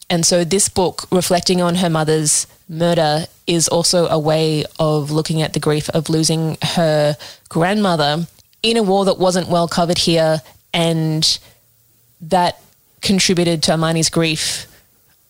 And 0.09 0.25
so 0.25 0.43
this 0.43 0.67
book, 0.69 1.05
reflecting 1.11 1.61
on 1.61 1.75
her 1.75 1.89
mother's 1.89 2.47
murder, 2.67 3.25
is 3.45 3.67
also 3.69 4.07
a 4.07 4.19
way 4.19 4.65
of 4.79 5.11
looking 5.11 5.41
at 5.41 5.53
the 5.53 5.59
grief 5.59 5.89
of 5.89 6.09
losing 6.09 6.57
her 6.61 7.15
grandmother 7.49 8.27
in 8.63 8.77
a 8.77 8.83
war 8.83 9.05
that 9.05 9.17
wasn't 9.17 9.47
well 9.47 9.67
covered 9.67 9.97
here 9.97 10.41
and 10.73 11.39
that 12.21 12.61
contributed 13.01 13.63
to 13.63 13.73
Amani's 13.73 14.09
grief 14.09 14.67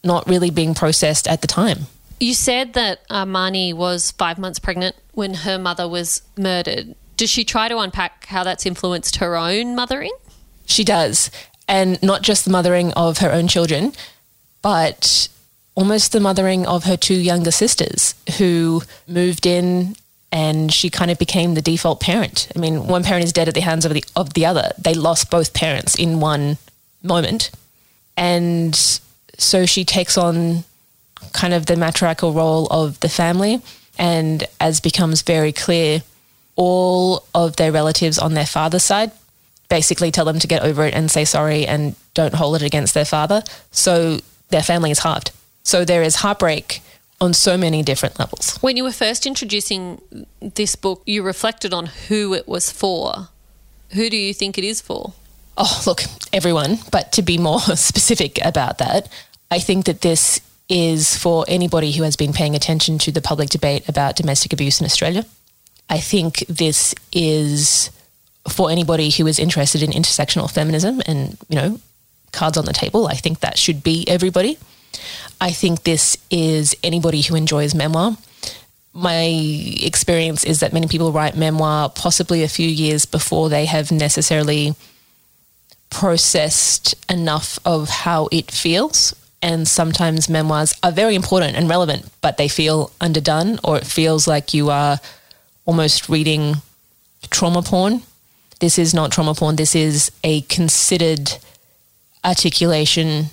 not 0.03 0.27
really 0.27 0.49
being 0.49 0.73
processed 0.73 1.27
at 1.27 1.41
the 1.41 1.47
time. 1.47 1.87
You 2.19 2.33
said 2.33 2.73
that 2.73 3.01
Amani 3.11 3.73
was 3.73 4.11
five 4.11 4.37
months 4.37 4.59
pregnant 4.59 4.95
when 5.11 5.33
her 5.33 5.59
mother 5.59 5.87
was 5.87 6.21
murdered. 6.37 6.95
Does 7.15 7.29
she 7.29 7.43
try 7.43 7.67
to 7.67 7.77
unpack 7.77 8.25
how 8.25 8.43
that's 8.43 8.65
influenced 8.65 9.17
her 9.17 9.35
own 9.35 9.75
mothering? 9.75 10.13
She 10.65 10.83
does. 10.83 11.29
And 11.67 12.01
not 12.01 12.21
just 12.21 12.45
the 12.45 12.51
mothering 12.51 12.93
of 12.93 13.19
her 13.19 13.31
own 13.31 13.47
children, 13.47 13.93
but 14.61 15.27
almost 15.75 16.11
the 16.11 16.19
mothering 16.19 16.65
of 16.65 16.85
her 16.85 16.97
two 16.97 17.19
younger 17.19 17.51
sisters 17.51 18.15
who 18.37 18.81
moved 19.07 19.45
in 19.45 19.95
and 20.31 20.73
she 20.73 20.89
kind 20.89 21.09
of 21.11 21.17
became 21.17 21.53
the 21.53 21.61
default 21.61 22.01
parent. 22.01 22.47
I 22.55 22.59
mean, 22.59 22.87
one 22.87 23.03
parent 23.03 23.23
is 23.23 23.31
dead 23.31 23.47
at 23.47 23.53
the 23.53 23.61
hands 23.61 23.85
of 23.85 23.93
the 23.93 24.03
of 24.15 24.33
the 24.33 24.45
other. 24.45 24.71
They 24.77 24.93
lost 24.93 25.31
both 25.31 25.53
parents 25.53 25.95
in 25.95 26.19
one 26.19 26.57
moment. 27.03 27.51
And 28.15 28.75
so 29.37 29.65
she 29.65 29.85
takes 29.85 30.17
on 30.17 30.63
kind 31.33 31.53
of 31.53 31.65
the 31.65 31.75
matriarchal 31.75 32.33
role 32.33 32.67
of 32.67 32.99
the 32.99 33.09
family. 33.09 33.61
And 33.97 34.45
as 34.59 34.79
becomes 34.79 35.21
very 35.21 35.51
clear, 35.51 36.03
all 36.55 37.23
of 37.33 37.55
their 37.55 37.71
relatives 37.71 38.17
on 38.17 38.33
their 38.33 38.45
father's 38.45 38.83
side 38.83 39.11
basically 39.69 40.11
tell 40.11 40.25
them 40.25 40.39
to 40.39 40.47
get 40.47 40.63
over 40.63 40.85
it 40.85 40.93
and 40.93 41.11
say 41.11 41.25
sorry 41.25 41.65
and 41.67 41.95
don't 42.13 42.33
hold 42.33 42.55
it 42.55 42.65
against 42.65 42.93
their 42.93 43.05
father. 43.05 43.43
So 43.71 44.19
their 44.49 44.63
family 44.63 44.91
is 44.91 44.99
halved. 44.99 45.31
So 45.63 45.83
there 45.83 46.03
is 46.03 46.15
heartbreak 46.15 46.81
on 47.19 47.33
so 47.33 47.57
many 47.57 47.83
different 47.83 48.19
levels. 48.19 48.57
When 48.57 48.77
you 48.77 48.83
were 48.83 48.91
first 48.91 49.25
introducing 49.25 50.01
this 50.39 50.75
book, 50.75 51.01
you 51.05 51.23
reflected 51.23 51.73
on 51.73 51.87
who 51.87 52.33
it 52.33 52.47
was 52.47 52.71
for. 52.71 53.29
Who 53.93 54.09
do 54.09 54.17
you 54.17 54.33
think 54.33 54.57
it 54.57 54.63
is 54.63 54.81
for? 54.81 55.13
Oh, 55.57 55.83
look, 55.87 56.03
everyone. 56.31 56.77
But 56.91 57.11
to 57.13 57.21
be 57.21 57.37
more 57.37 57.59
specific 57.75 58.39
about 58.45 58.77
that, 58.77 59.09
I 59.49 59.59
think 59.59 59.85
that 59.85 60.01
this 60.01 60.39
is 60.69 61.17
for 61.17 61.45
anybody 61.47 61.91
who 61.91 62.03
has 62.03 62.15
been 62.15 62.33
paying 62.33 62.55
attention 62.55 62.97
to 62.99 63.11
the 63.11 63.21
public 63.21 63.49
debate 63.49 63.87
about 63.89 64.15
domestic 64.15 64.53
abuse 64.53 64.79
in 64.79 64.85
Australia. 64.85 65.25
I 65.89 65.99
think 65.99 66.39
this 66.47 66.93
is 67.13 67.89
for 68.49 68.69
anybody 68.69 69.09
who 69.09 69.25
is 69.27 69.39
interested 69.39 69.81
in 69.81 69.91
intersectional 69.91 70.51
feminism 70.51 71.01
and, 71.05 71.37
you 71.49 71.55
know, 71.55 71.79
cards 72.33 72.57
on 72.57 72.65
the 72.65 72.73
table. 72.73 73.07
I 73.07 73.15
think 73.15 73.39
that 73.39 73.57
should 73.57 73.81
be 73.81 74.05
everybody. 74.07 74.57
I 75.39 75.51
think 75.51 75.83
this 75.83 76.17
is 76.29 76.75
anybody 76.83 77.21
who 77.21 77.35
enjoys 77.35 77.73
memoir. 77.73 78.17
My 78.93 79.23
experience 79.81 80.43
is 80.43 80.59
that 80.59 80.73
many 80.73 80.87
people 80.87 81.11
write 81.11 81.37
memoir 81.37 81.89
possibly 81.89 82.43
a 82.43 82.47
few 82.47 82.67
years 82.67 83.05
before 83.05 83.47
they 83.49 83.65
have 83.65 83.91
necessarily 83.91 84.75
processed 85.89 86.95
enough 87.09 87.59
of 87.65 87.89
how 87.89 88.27
it 88.31 88.51
feels 88.51 89.15
and 89.41 89.67
sometimes 89.67 90.29
memoirs 90.29 90.75
are 90.83 90.91
very 90.91 91.15
important 91.15 91.55
and 91.55 91.69
relevant, 91.69 92.09
but 92.21 92.37
they 92.37 92.47
feel 92.47 92.91
underdone, 92.99 93.59
or 93.63 93.77
it 93.77 93.85
feels 93.85 94.27
like 94.27 94.53
you 94.53 94.69
are 94.69 94.99
almost 95.65 96.09
reading 96.09 96.55
trauma 97.29 97.61
porn. 97.61 98.01
This 98.59 98.79
is 98.79 98.93
not 98.93 99.11
trauma 99.11 99.35
porn. 99.35 99.55
This 99.55 99.75
is 99.75 100.11
a 100.23 100.41
considered 100.41 101.37
articulation 102.25 103.27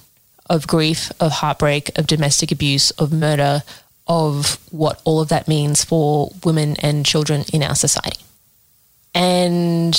of 0.50 0.66
grief, 0.66 1.10
of 1.20 1.32
heartbreak, 1.32 1.96
of 1.98 2.06
domestic 2.06 2.52
abuse, 2.52 2.90
of 2.92 3.12
murder, 3.12 3.62
of 4.06 4.58
what 4.70 5.00
all 5.04 5.20
of 5.20 5.30
that 5.30 5.48
means 5.48 5.82
for 5.82 6.30
women 6.44 6.76
and 6.80 7.06
children 7.06 7.44
in 7.52 7.62
our 7.62 7.74
society. 7.74 8.20
And 9.14 9.98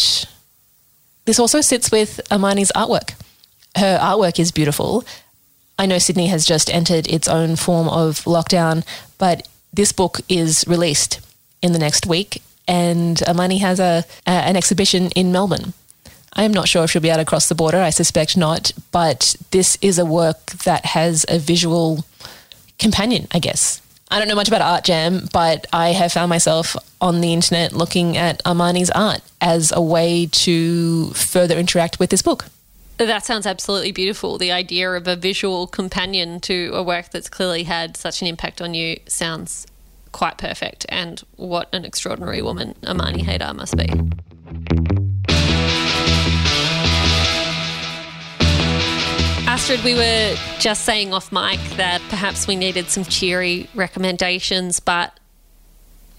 this 1.26 1.40
also 1.40 1.62
sits 1.62 1.92
with 1.92 2.22
Amani's 2.32 2.72
artwork. 2.76 3.16
Her 3.76 4.00
artwork 4.00 4.40
is 4.40 4.52
beautiful 4.52 5.06
I 5.78 5.86
know 5.86 5.98
Sydney 5.98 6.28
has 6.28 6.46
just 6.46 6.74
entered 6.74 7.08
its 7.08 7.28
own 7.28 7.56
form 7.56 7.90
of 7.90 8.24
lockdown, 8.24 8.86
but 9.18 9.48
this 9.74 9.92
book 9.92 10.22
is 10.30 10.64
released 10.68 11.20
in 11.62 11.74
the 11.74 11.80
next 11.80 12.06
week, 12.06 12.42
and 12.68 13.22
Amani 13.24 13.58
has 13.58 13.80
a, 13.80 14.06
a 14.26 14.30
an 14.30 14.56
exhibition 14.56 15.10
in 15.12 15.32
Melbourne. 15.32 15.74
I 16.34 16.44
am 16.44 16.54
not 16.54 16.68
sure 16.68 16.84
if 16.84 16.92
she'll 16.92 17.02
be 17.02 17.10
able 17.10 17.20
to 17.20 17.26
cross 17.26 17.50
the 17.50 17.56
border. 17.56 17.80
I 17.80 17.90
suspect 17.90 18.38
not, 18.38 18.72
but 18.92 19.36
this 19.52 19.78
is 19.82 20.00
a 20.00 20.06
work 20.06 20.46
that 20.64 20.86
has 20.86 21.26
a 21.28 21.40
visual 21.40 22.06
companion, 22.80 23.28
I 23.32 23.40
guess. 23.40 23.82
I 24.10 24.20
don't 24.20 24.28
know 24.28 24.36
much 24.36 24.48
about 24.48 24.62
Art 24.62 24.84
Jam, 24.86 25.28
but 25.34 25.66
I 25.74 25.90
have 25.90 26.14
found 26.14 26.30
myself 26.30 26.76
on 27.06 27.22
the 27.22 27.34
internet 27.34 27.72
looking 27.72 28.18
at 28.18 28.42
Amani's 28.48 28.90
art 28.90 29.22
as 29.40 29.72
a 29.72 29.82
way 29.82 30.26
to 30.26 31.12
further 31.12 31.56
interact 31.56 32.00
with 32.00 32.10
this 32.10 32.24
book. 32.24 32.46
That 32.98 33.24
sounds 33.24 33.46
absolutely 33.46 33.92
beautiful. 33.92 34.40
The 34.40 34.52
idea 34.52 34.90
of 34.92 35.08
a 35.08 35.16
visual 35.16 35.68
companion 35.68 36.40
to 36.42 36.72
a 36.74 36.82
work 36.82 37.12
that's 37.12 37.30
clearly 37.30 37.64
had 37.64 37.96
such 37.96 38.24
an 38.24 38.28
impact 38.28 38.60
on 38.60 38.74
you 38.74 39.00
sounds 39.08 39.68
quite 40.14 40.40
perfect. 40.40 40.88
And 40.90 41.22
what 41.36 41.70
an 41.74 41.86
extraordinary 41.86 42.42
woman 42.42 42.74
Amani 42.84 43.22
Haydar 43.22 43.56
must 43.56 43.78
be. 43.78 43.86
Astrid, 49.48 49.84
we 49.84 49.94
were 49.94 50.36
just 50.60 50.86
saying 50.86 51.14
off 51.14 51.32
mic 51.32 51.60
that 51.78 52.02
perhaps 52.10 52.48
we 52.48 52.56
needed 52.56 52.90
some 52.90 53.04
cheery 53.04 53.70
recommendations, 53.76 54.80
but 54.80 55.20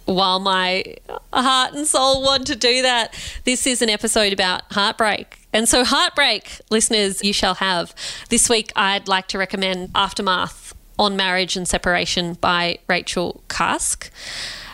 while 0.06 0.38
my 0.40 0.96
heart 1.32 1.74
and 1.74 1.86
soul 1.86 2.22
want 2.22 2.46
to 2.46 2.56
do 2.56 2.82
that, 2.82 3.14
this 3.44 3.66
is 3.66 3.82
an 3.82 3.90
episode 3.90 4.32
about 4.32 4.62
heartbreak. 4.72 5.38
And 5.52 5.68
so, 5.68 5.84
heartbreak, 5.84 6.60
listeners, 6.70 7.22
you 7.22 7.32
shall 7.32 7.54
have. 7.54 7.94
This 8.28 8.48
week, 8.48 8.72
I'd 8.76 9.08
like 9.08 9.28
to 9.28 9.38
recommend 9.38 9.90
Aftermath 9.94 10.74
on 10.98 11.16
Marriage 11.16 11.56
and 11.56 11.68
Separation 11.68 12.34
by 12.34 12.78
Rachel 12.88 13.42
Cusk. 13.48 14.10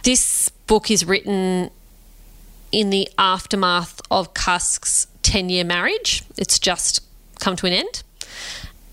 This 0.04 0.48
book 0.66 0.90
is 0.90 1.04
written 1.04 1.70
in 2.70 2.90
the 2.90 3.08
aftermath 3.18 4.00
of 4.10 4.34
Cusk's 4.34 5.06
10 5.22 5.48
year 5.50 5.64
marriage. 5.64 6.22
It's 6.36 6.58
just 6.58 7.00
come 7.38 7.56
to 7.56 7.66
an 7.66 7.72
end. 7.72 8.02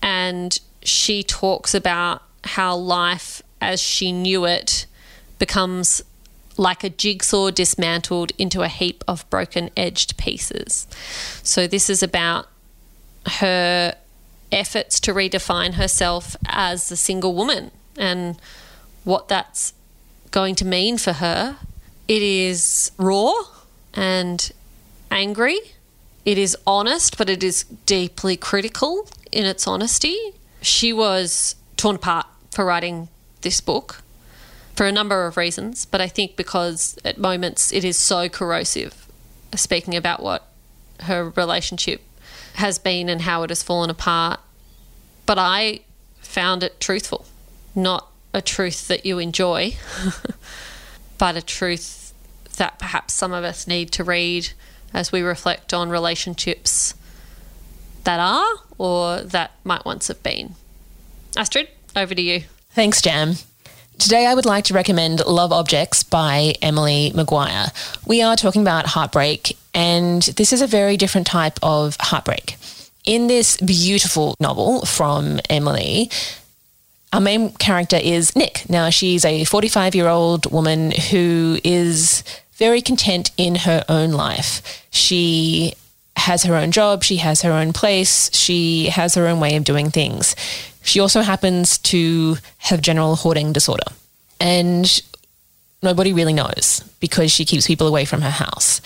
And 0.02 0.58
she 0.82 1.22
talks 1.22 1.74
about 1.74 2.22
how 2.44 2.76
life 2.76 3.42
as 3.60 3.80
she 3.80 4.12
knew 4.12 4.44
it 4.44 4.86
becomes 5.38 6.02
like 6.56 6.84
a 6.84 6.90
jigsaw 6.90 7.50
dismantled 7.50 8.32
into 8.38 8.62
a 8.62 8.68
heap 8.68 9.02
of 9.06 9.28
broken 9.30 9.70
edged 9.76 10.16
pieces. 10.16 10.86
So, 11.42 11.66
this 11.66 11.88
is 11.88 12.02
about 12.02 12.48
her 13.26 13.94
efforts 14.52 15.00
to 15.00 15.12
redefine 15.12 15.74
herself 15.74 16.36
as 16.46 16.90
a 16.90 16.96
single 16.96 17.34
woman 17.34 17.70
and 17.96 18.40
what 19.04 19.28
that's 19.28 19.72
going 20.30 20.54
to 20.56 20.64
mean 20.64 20.98
for 20.98 21.14
her. 21.14 21.56
It 22.08 22.22
is 22.22 22.90
raw 22.98 23.32
and 23.94 24.50
angry. 25.10 25.58
It 26.24 26.38
is 26.38 26.56
honest, 26.66 27.16
but 27.16 27.30
it 27.30 27.42
is 27.42 27.64
deeply 27.86 28.36
critical 28.36 29.08
in 29.32 29.44
its 29.44 29.66
honesty. 29.66 30.16
She 30.60 30.92
was 30.92 31.56
torn 31.76 31.96
apart 31.96 32.26
for 32.50 32.64
writing 32.64 33.08
this 33.42 33.60
book 33.60 34.02
for 34.80 34.86
a 34.86 34.92
number 34.92 35.26
of 35.26 35.36
reasons, 35.36 35.84
but 35.84 36.00
I 36.00 36.08
think 36.08 36.36
because 36.36 36.96
at 37.04 37.18
moments 37.18 37.70
it 37.70 37.84
is 37.84 37.98
so 37.98 38.30
corrosive, 38.30 39.06
speaking 39.54 39.94
about 39.94 40.22
what 40.22 40.48
her 41.00 41.28
relationship 41.36 42.00
has 42.54 42.78
been 42.78 43.10
and 43.10 43.20
how 43.20 43.42
it 43.42 43.50
has 43.50 43.62
fallen 43.62 43.90
apart. 43.90 44.40
But 45.26 45.36
I 45.36 45.80
found 46.22 46.62
it 46.62 46.80
truthful, 46.80 47.26
not 47.74 48.10
a 48.32 48.40
truth 48.40 48.88
that 48.88 49.04
you 49.04 49.18
enjoy, 49.18 49.74
but 51.18 51.36
a 51.36 51.42
truth 51.42 52.14
that 52.56 52.78
perhaps 52.78 53.12
some 53.12 53.34
of 53.34 53.44
us 53.44 53.66
need 53.66 53.92
to 53.92 54.02
read 54.02 54.48
as 54.94 55.12
we 55.12 55.20
reflect 55.20 55.74
on 55.74 55.90
relationships 55.90 56.94
that 58.04 58.18
are 58.18 58.60
or 58.78 59.20
that 59.20 59.50
might 59.62 59.84
once 59.84 60.08
have 60.08 60.22
been. 60.22 60.54
Astrid, 61.36 61.68
over 61.94 62.14
to 62.14 62.22
you. 62.22 62.44
Thanks, 62.70 63.02
Jam. 63.02 63.34
Today, 64.00 64.24
I 64.24 64.32
would 64.32 64.46
like 64.46 64.64
to 64.64 64.74
recommend 64.74 65.22
Love 65.26 65.52
Objects 65.52 66.04
by 66.04 66.54
Emily 66.62 67.12
Maguire. 67.14 67.66
We 68.06 68.22
are 68.22 68.34
talking 68.34 68.62
about 68.62 68.86
heartbreak, 68.86 69.58
and 69.74 70.22
this 70.22 70.54
is 70.54 70.62
a 70.62 70.66
very 70.66 70.96
different 70.96 71.26
type 71.26 71.58
of 71.62 71.98
heartbreak. 72.00 72.56
in 73.04 73.26
this 73.26 73.58
beautiful 73.58 74.36
novel 74.40 74.86
from 74.86 75.38
Emily, 75.50 76.10
our 77.12 77.20
main 77.20 77.52
character 77.52 77.98
is 78.02 78.34
Nick. 78.34 78.64
Now, 78.70 78.88
she's 78.88 79.26
a 79.26 79.44
45 79.44 79.94
year 79.94 80.08
old 80.08 80.50
woman 80.50 80.92
who 81.10 81.58
is 81.62 82.24
very 82.54 82.80
content 82.80 83.32
in 83.36 83.54
her 83.54 83.84
own 83.86 84.12
life. 84.12 84.86
She 84.90 85.74
has 86.16 86.44
her 86.44 86.54
own 86.54 86.70
job, 86.70 87.04
she 87.04 87.16
has 87.16 87.42
her 87.42 87.52
own 87.52 87.74
place, 87.74 88.30
she 88.34 88.86
has 88.86 89.14
her 89.14 89.26
own 89.26 89.40
way 89.40 89.56
of 89.56 89.64
doing 89.64 89.90
things. 89.90 90.34
She 90.82 91.00
also 91.00 91.22
happens 91.22 91.78
to 91.78 92.36
have 92.58 92.80
general 92.80 93.16
hoarding 93.16 93.52
disorder. 93.52 93.84
And 94.40 95.02
nobody 95.82 96.12
really 96.12 96.32
knows 96.32 96.84
because 97.00 97.30
she 97.30 97.44
keeps 97.44 97.66
people 97.66 97.86
away 97.86 98.04
from 98.04 98.22
her 98.22 98.30
house 98.30 98.80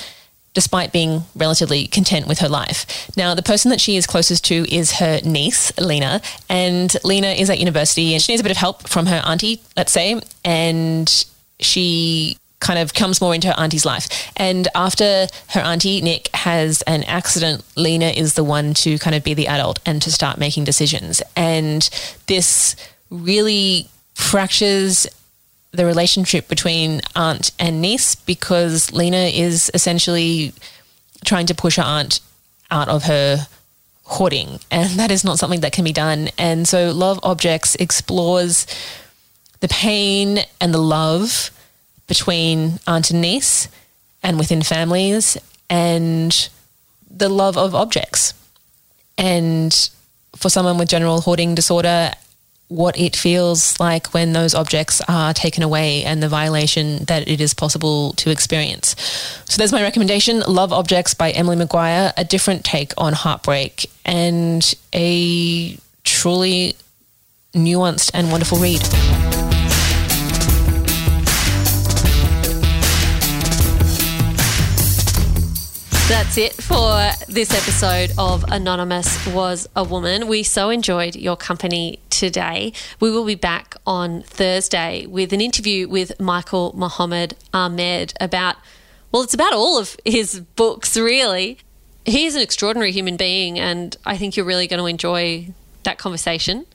despite 0.55 0.93
being 0.93 1.25
relatively 1.35 1.89
content 1.89 2.29
with 2.29 2.39
her 2.39 2.49
life. 2.49 3.11
Now, 3.17 3.35
the 3.35 3.43
person 3.43 3.71
that 3.71 3.81
she 3.81 3.97
is 3.97 4.07
closest 4.07 4.45
to 4.47 4.65
is 4.73 4.93
her 4.93 5.21
niece, 5.25 5.77
Lena, 5.79 6.23
and 6.49 6.97
Lena 7.03 7.29
is 7.29 7.51
at 7.51 7.59
university 7.59 8.15
and 8.15 8.23
she 8.23 8.33
needs 8.33 8.41
a 8.41 8.45
bit 8.45 8.53
of 8.53 8.57
help 8.57 8.89
from 8.89 9.07
her 9.07 9.21
auntie, 9.27 9.61
let's 9.77 9.93
say, 9.93 10.21
and 10.45 11.27
she 11.59 12.39
kind 12.61 12.79
of 12.79 12.95
comes 12.95 13.21
more 13.21 13.35
into 13.35 13.49
her 13.49 13.55
auntie's 13.59 13.85
life. 13.85 14.33
And 14.37 14.69
after 14.75 15.27
her 15.51 15.61
auntie, 15.61 16.01
Nick, 16.01 16.29
has 16.35 16.83
an 16.83 17.05
accident, 17.05 17.65
Lena 17.77 18.07
is 18.07 18.35
the 18.35 18.45
one 18.45 18.75
to 18.75 18.99
kind 18.99 19.15
of 19.15 19.23
be 19.23 19.35
the 19.35 19.49
adult 19.49 19.81
and 19.85 20.01
to 20.03 20.11
start 20.11 20.39
making 20.39 20.65
decisions. 20.65 21.23
And 21.37 21.89
this 22.27 22.75
really 23.11 23.89
fractures 24.15 25.07
the 25.73 25.85
relationship 25.85 26.49
between 26.49 27.01
aunt 27.17 27.51
and 27.59 27.83
niece 27.83 28.15
because 28.15 28.93
Lena 28.93 29.27
is 29.27 29.71
essentially 29.75 30.53
trying 31.25 31.47
to 31.47 31.55
push 31.55 31.77
her 31.77 31.83
aunt 31.83 32.21
out 32.71 32.89
of 32.89 33.05
her 33.05 33.47
hoarding, 34.05 34.61
and 34.71 34.91
that 34.99 35.11
is 35.11 35.25
not 35.25 35.39
something 35.39 35.61
that 35.61 35.73
can 35.73 35.85
be 35.85 35.93
done. 35.93 36.29
And 36.39 36.69
so, 36.69 36.93
Love 36.93 37.19
Objects 37.23 37.75
explores 37.77 38.67
the 39.61 39.69
pain 39.69 40.41
and 40.61 40.75
the 40.75 40.79
love 40.79 41.51
between 42.15 42.79
aunt 42.87 43.11
and 43.11 43.21
niece, 43.21 43.69
and 44.23 44.39
within 44.39 44.63
families, 44.63 45.37
and 45.69 46.49
the 47.11 47.29
love 47.29 47.57
of 47.59 47.75
objects. 47.75 48.35
And 49.19 49.73
for 50.37 50.49
someone 50.49 50.79
with 50.79 50.89
general 50.89 51.21
hoarding 51.21 51.55
disorder 51.55 52.13
what 52.69 52.99
it 52.99 53.15
feels 53.15 53.79
like 53.79 54.15
when 54.15 54.33
those 54.33 54.55
objects 54.55 55.03
are 55.07 55.35
taken 55.35 55.63
away 55.63 56.03
and 56.03 56.23
the 56.23 56.29
violation 56.29 57.05
that 57.05 57.29
it 57.29 57.41
is 57.41 57.53
possible 57.53 58.13
to 58.15 58.31
experience. 58.31 58.97
So 59.45 59.59
there's 59.59 59.71
my 59.71 59.83
recommendation 59.83 60.41
Love 60.49 60.73
Objects 60.73 61.15
by 61.15 61.31
Emily 61.31 61.57
Maguire, 61.57 62.13
a 62.17 62.25
different 62.25 62.65
take 62.65 62.93
on 62.97 63.13
heartbreak 63.13 63.91
and 64.05 64.75
a 64.95 65.77
truly 66.05 66.75
nuanced 67.55 68.11
and 68.15 68.33
wonderful 68.33 68.59
read. 68.59 68.83
That's 76.07 76.37
it 76.37 76.53
for 76.53 77.13
this 77.33 77.51
episode 77.51 78.13
of 78.19 78.45
Anonymous 78.49 79.27
Was 79.29 79.67
a 79.75 79.83
Woman. 79.83 80.29
We 80.29 80.43
so 80.43 80.69
enjoyed 80.69 81.17
your 81.17 81.35
company 81.35 81.99
today. 82.11 82.75
We 83.01 83.11
will 83.11 83.25
be 83.25 83.37
back 83.37 83.75
on 83.87 84.21
Thursday 84.23 85.07
with 85.07 85.33
an 85.33 85.41
interview 85.41 85.89
with 85.89 86.21
Michael 86.21 86.75
Mohammed 86.77 87.37
Ahmad 87.55 88.13
about, 88.21 88.57
well, 89.13 89.23
it's 89.23 89.33
about 89.33 89.55
all 89.55 89.79
of 89.79 89.97
his 90.05 90.41
books, 90.41 90.95
really. 90.95 91.57
He 92.05 92.27
is 92.27 92.35
an 92.35 92.43
extraordinary 92.43 92.93
human 92.93 93.17
being, 93.17 93.59
and 93.59 93.97
I 94.05 94.19
think 94.19 94.37
you're 94.37 94.45
really 94.45 94.67
going 94.67 94.81
to 94.81 94.87
enjoy 94.87 95.55
that 95.85 95.97
conversation. 95.97 96.67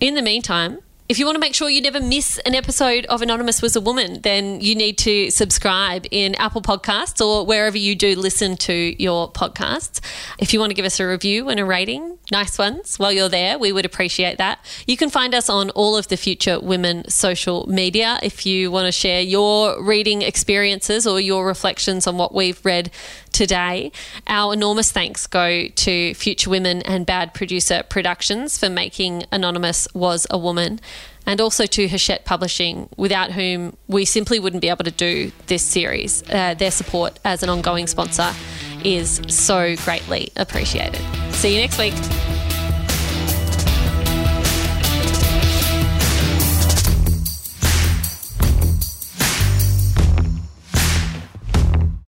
In 0.00 0.16
the 0.16 0.22
meantime, 0.22 0.80
if 1.08 1.18
you 1.18 1.24
want 1.24 1.36
to 1.36 1.40
make 1.40 1.54
sure 1.54 1.70
you 1.70 1.80
never 1.80 2.00
miss 2.00 2.36
an 2.44 2.54
episode 2.54 3.06
of 3.06 3.22
Anonymous 3.22 3.62
Was 3.62 3.74
a 3.74 3.80
Woman, 3.80 4.20
then 4.20 4.60
you 4.60 4.74
need 4.74 4.98
to 4.98 5.30
subscribe 5.30 6.06
in 6.10 6.34
Apple 6.34 6.60
Podcasts 6.60 7.24
or 7.24 7.46
wherever 7.46 7.78
you 7.78 7.94
do 7.94 8.14
listen 8.14 8.58
to 8.58 8.94
your 9.02 9.32
podcasts. 9.32 10.00
If 10.38 10.52
you 10.52 10.60
want 10.60 10.68
to 10.68 10.74
give 10.74 10.84
us 10.84 11.00
a 11.00 11.06
review 11.06 11.48
and 11.48 11.58
a 11.58 11.64
rating, 11.64 12.17
nice 12.30 12.58
ones, 12.58 12.98
while 12.98 13.12
you're 13.12 13.28
there, 13.28 13.58
we 13.58 13.72
would 13.72 13.84
appreciate 13.84 14.38
that. 14.38 14.64
You 14.86 14.96
can 14.96 15.10
find 15.10 15.34
us 15.34 15.48
on 15.48 15.70
all 15.70 15.96
of 15.96 16.08
the 16.08 16.16
Future 16.16 16.60
Women 16.60 17.08
social 17.08 17.66
media 17.68 18.18
if 18.22 18.44
you 18.44 18.70
want 18.70 18.86
to 18.86 18.92
share 18.92 19.20
your 19.20 19.82
reading 19.82 20.22
experiences 20.22 21.06
or 21.06 21.20
your 21.20 21.46
reflections 21.46 22.06
on 22.06 22.16
what 22.16 22.34
we've 22.34 22.64
read 22.64 22.90
today. 23.32 23.92
Our 24.26 24.52
enormous 24.52 24.92
thanks 24.92 25.26
go 25.26 25.68
to 25.68 26.14
Future 26.14 26.50
Women 26.50 26.82
and 26.82 27.06
Bad 27.06 27.34
Producer 27.34 27.82
Productions 27.88 28.58
for 28.58 28.68
making 28.68 29.24
Anonymous 29.32 29.88
Was 29.94 30.26
a 30.30 30.38
Woman 30.38 30.80
and 31.26 31.42
also 31.42 31.66
to 31.66 31.88
Hachette 31.88 32.24
Publishing, 32.24 32.88
without 32.96 33.32
whom 33.32 33.76
we 33.86 34.06
simply 34.06 34.40
wouldn't 34.40 34.62
be 34.62 34.70
able 34.70 34.84
to 34.84 34.90
do 34.90 35.30
this 35.46 35.62
series. 35.62 36.22
Uh, 36.30 36.54
their 36.54 36.70
support 36.70 37.18
as 37.22 37.42
an 37.42 37.50
ongoing 37.50 37.86
sponsor 37.86 38.32
is 38.84 39.20
so 39.28 39.76
greatly 39.76 40.30
appreciated. 40.36 41.00
See 41.34 41.54
you 41.54 41.60
next 41.60 41.78
week. 41.78 41.94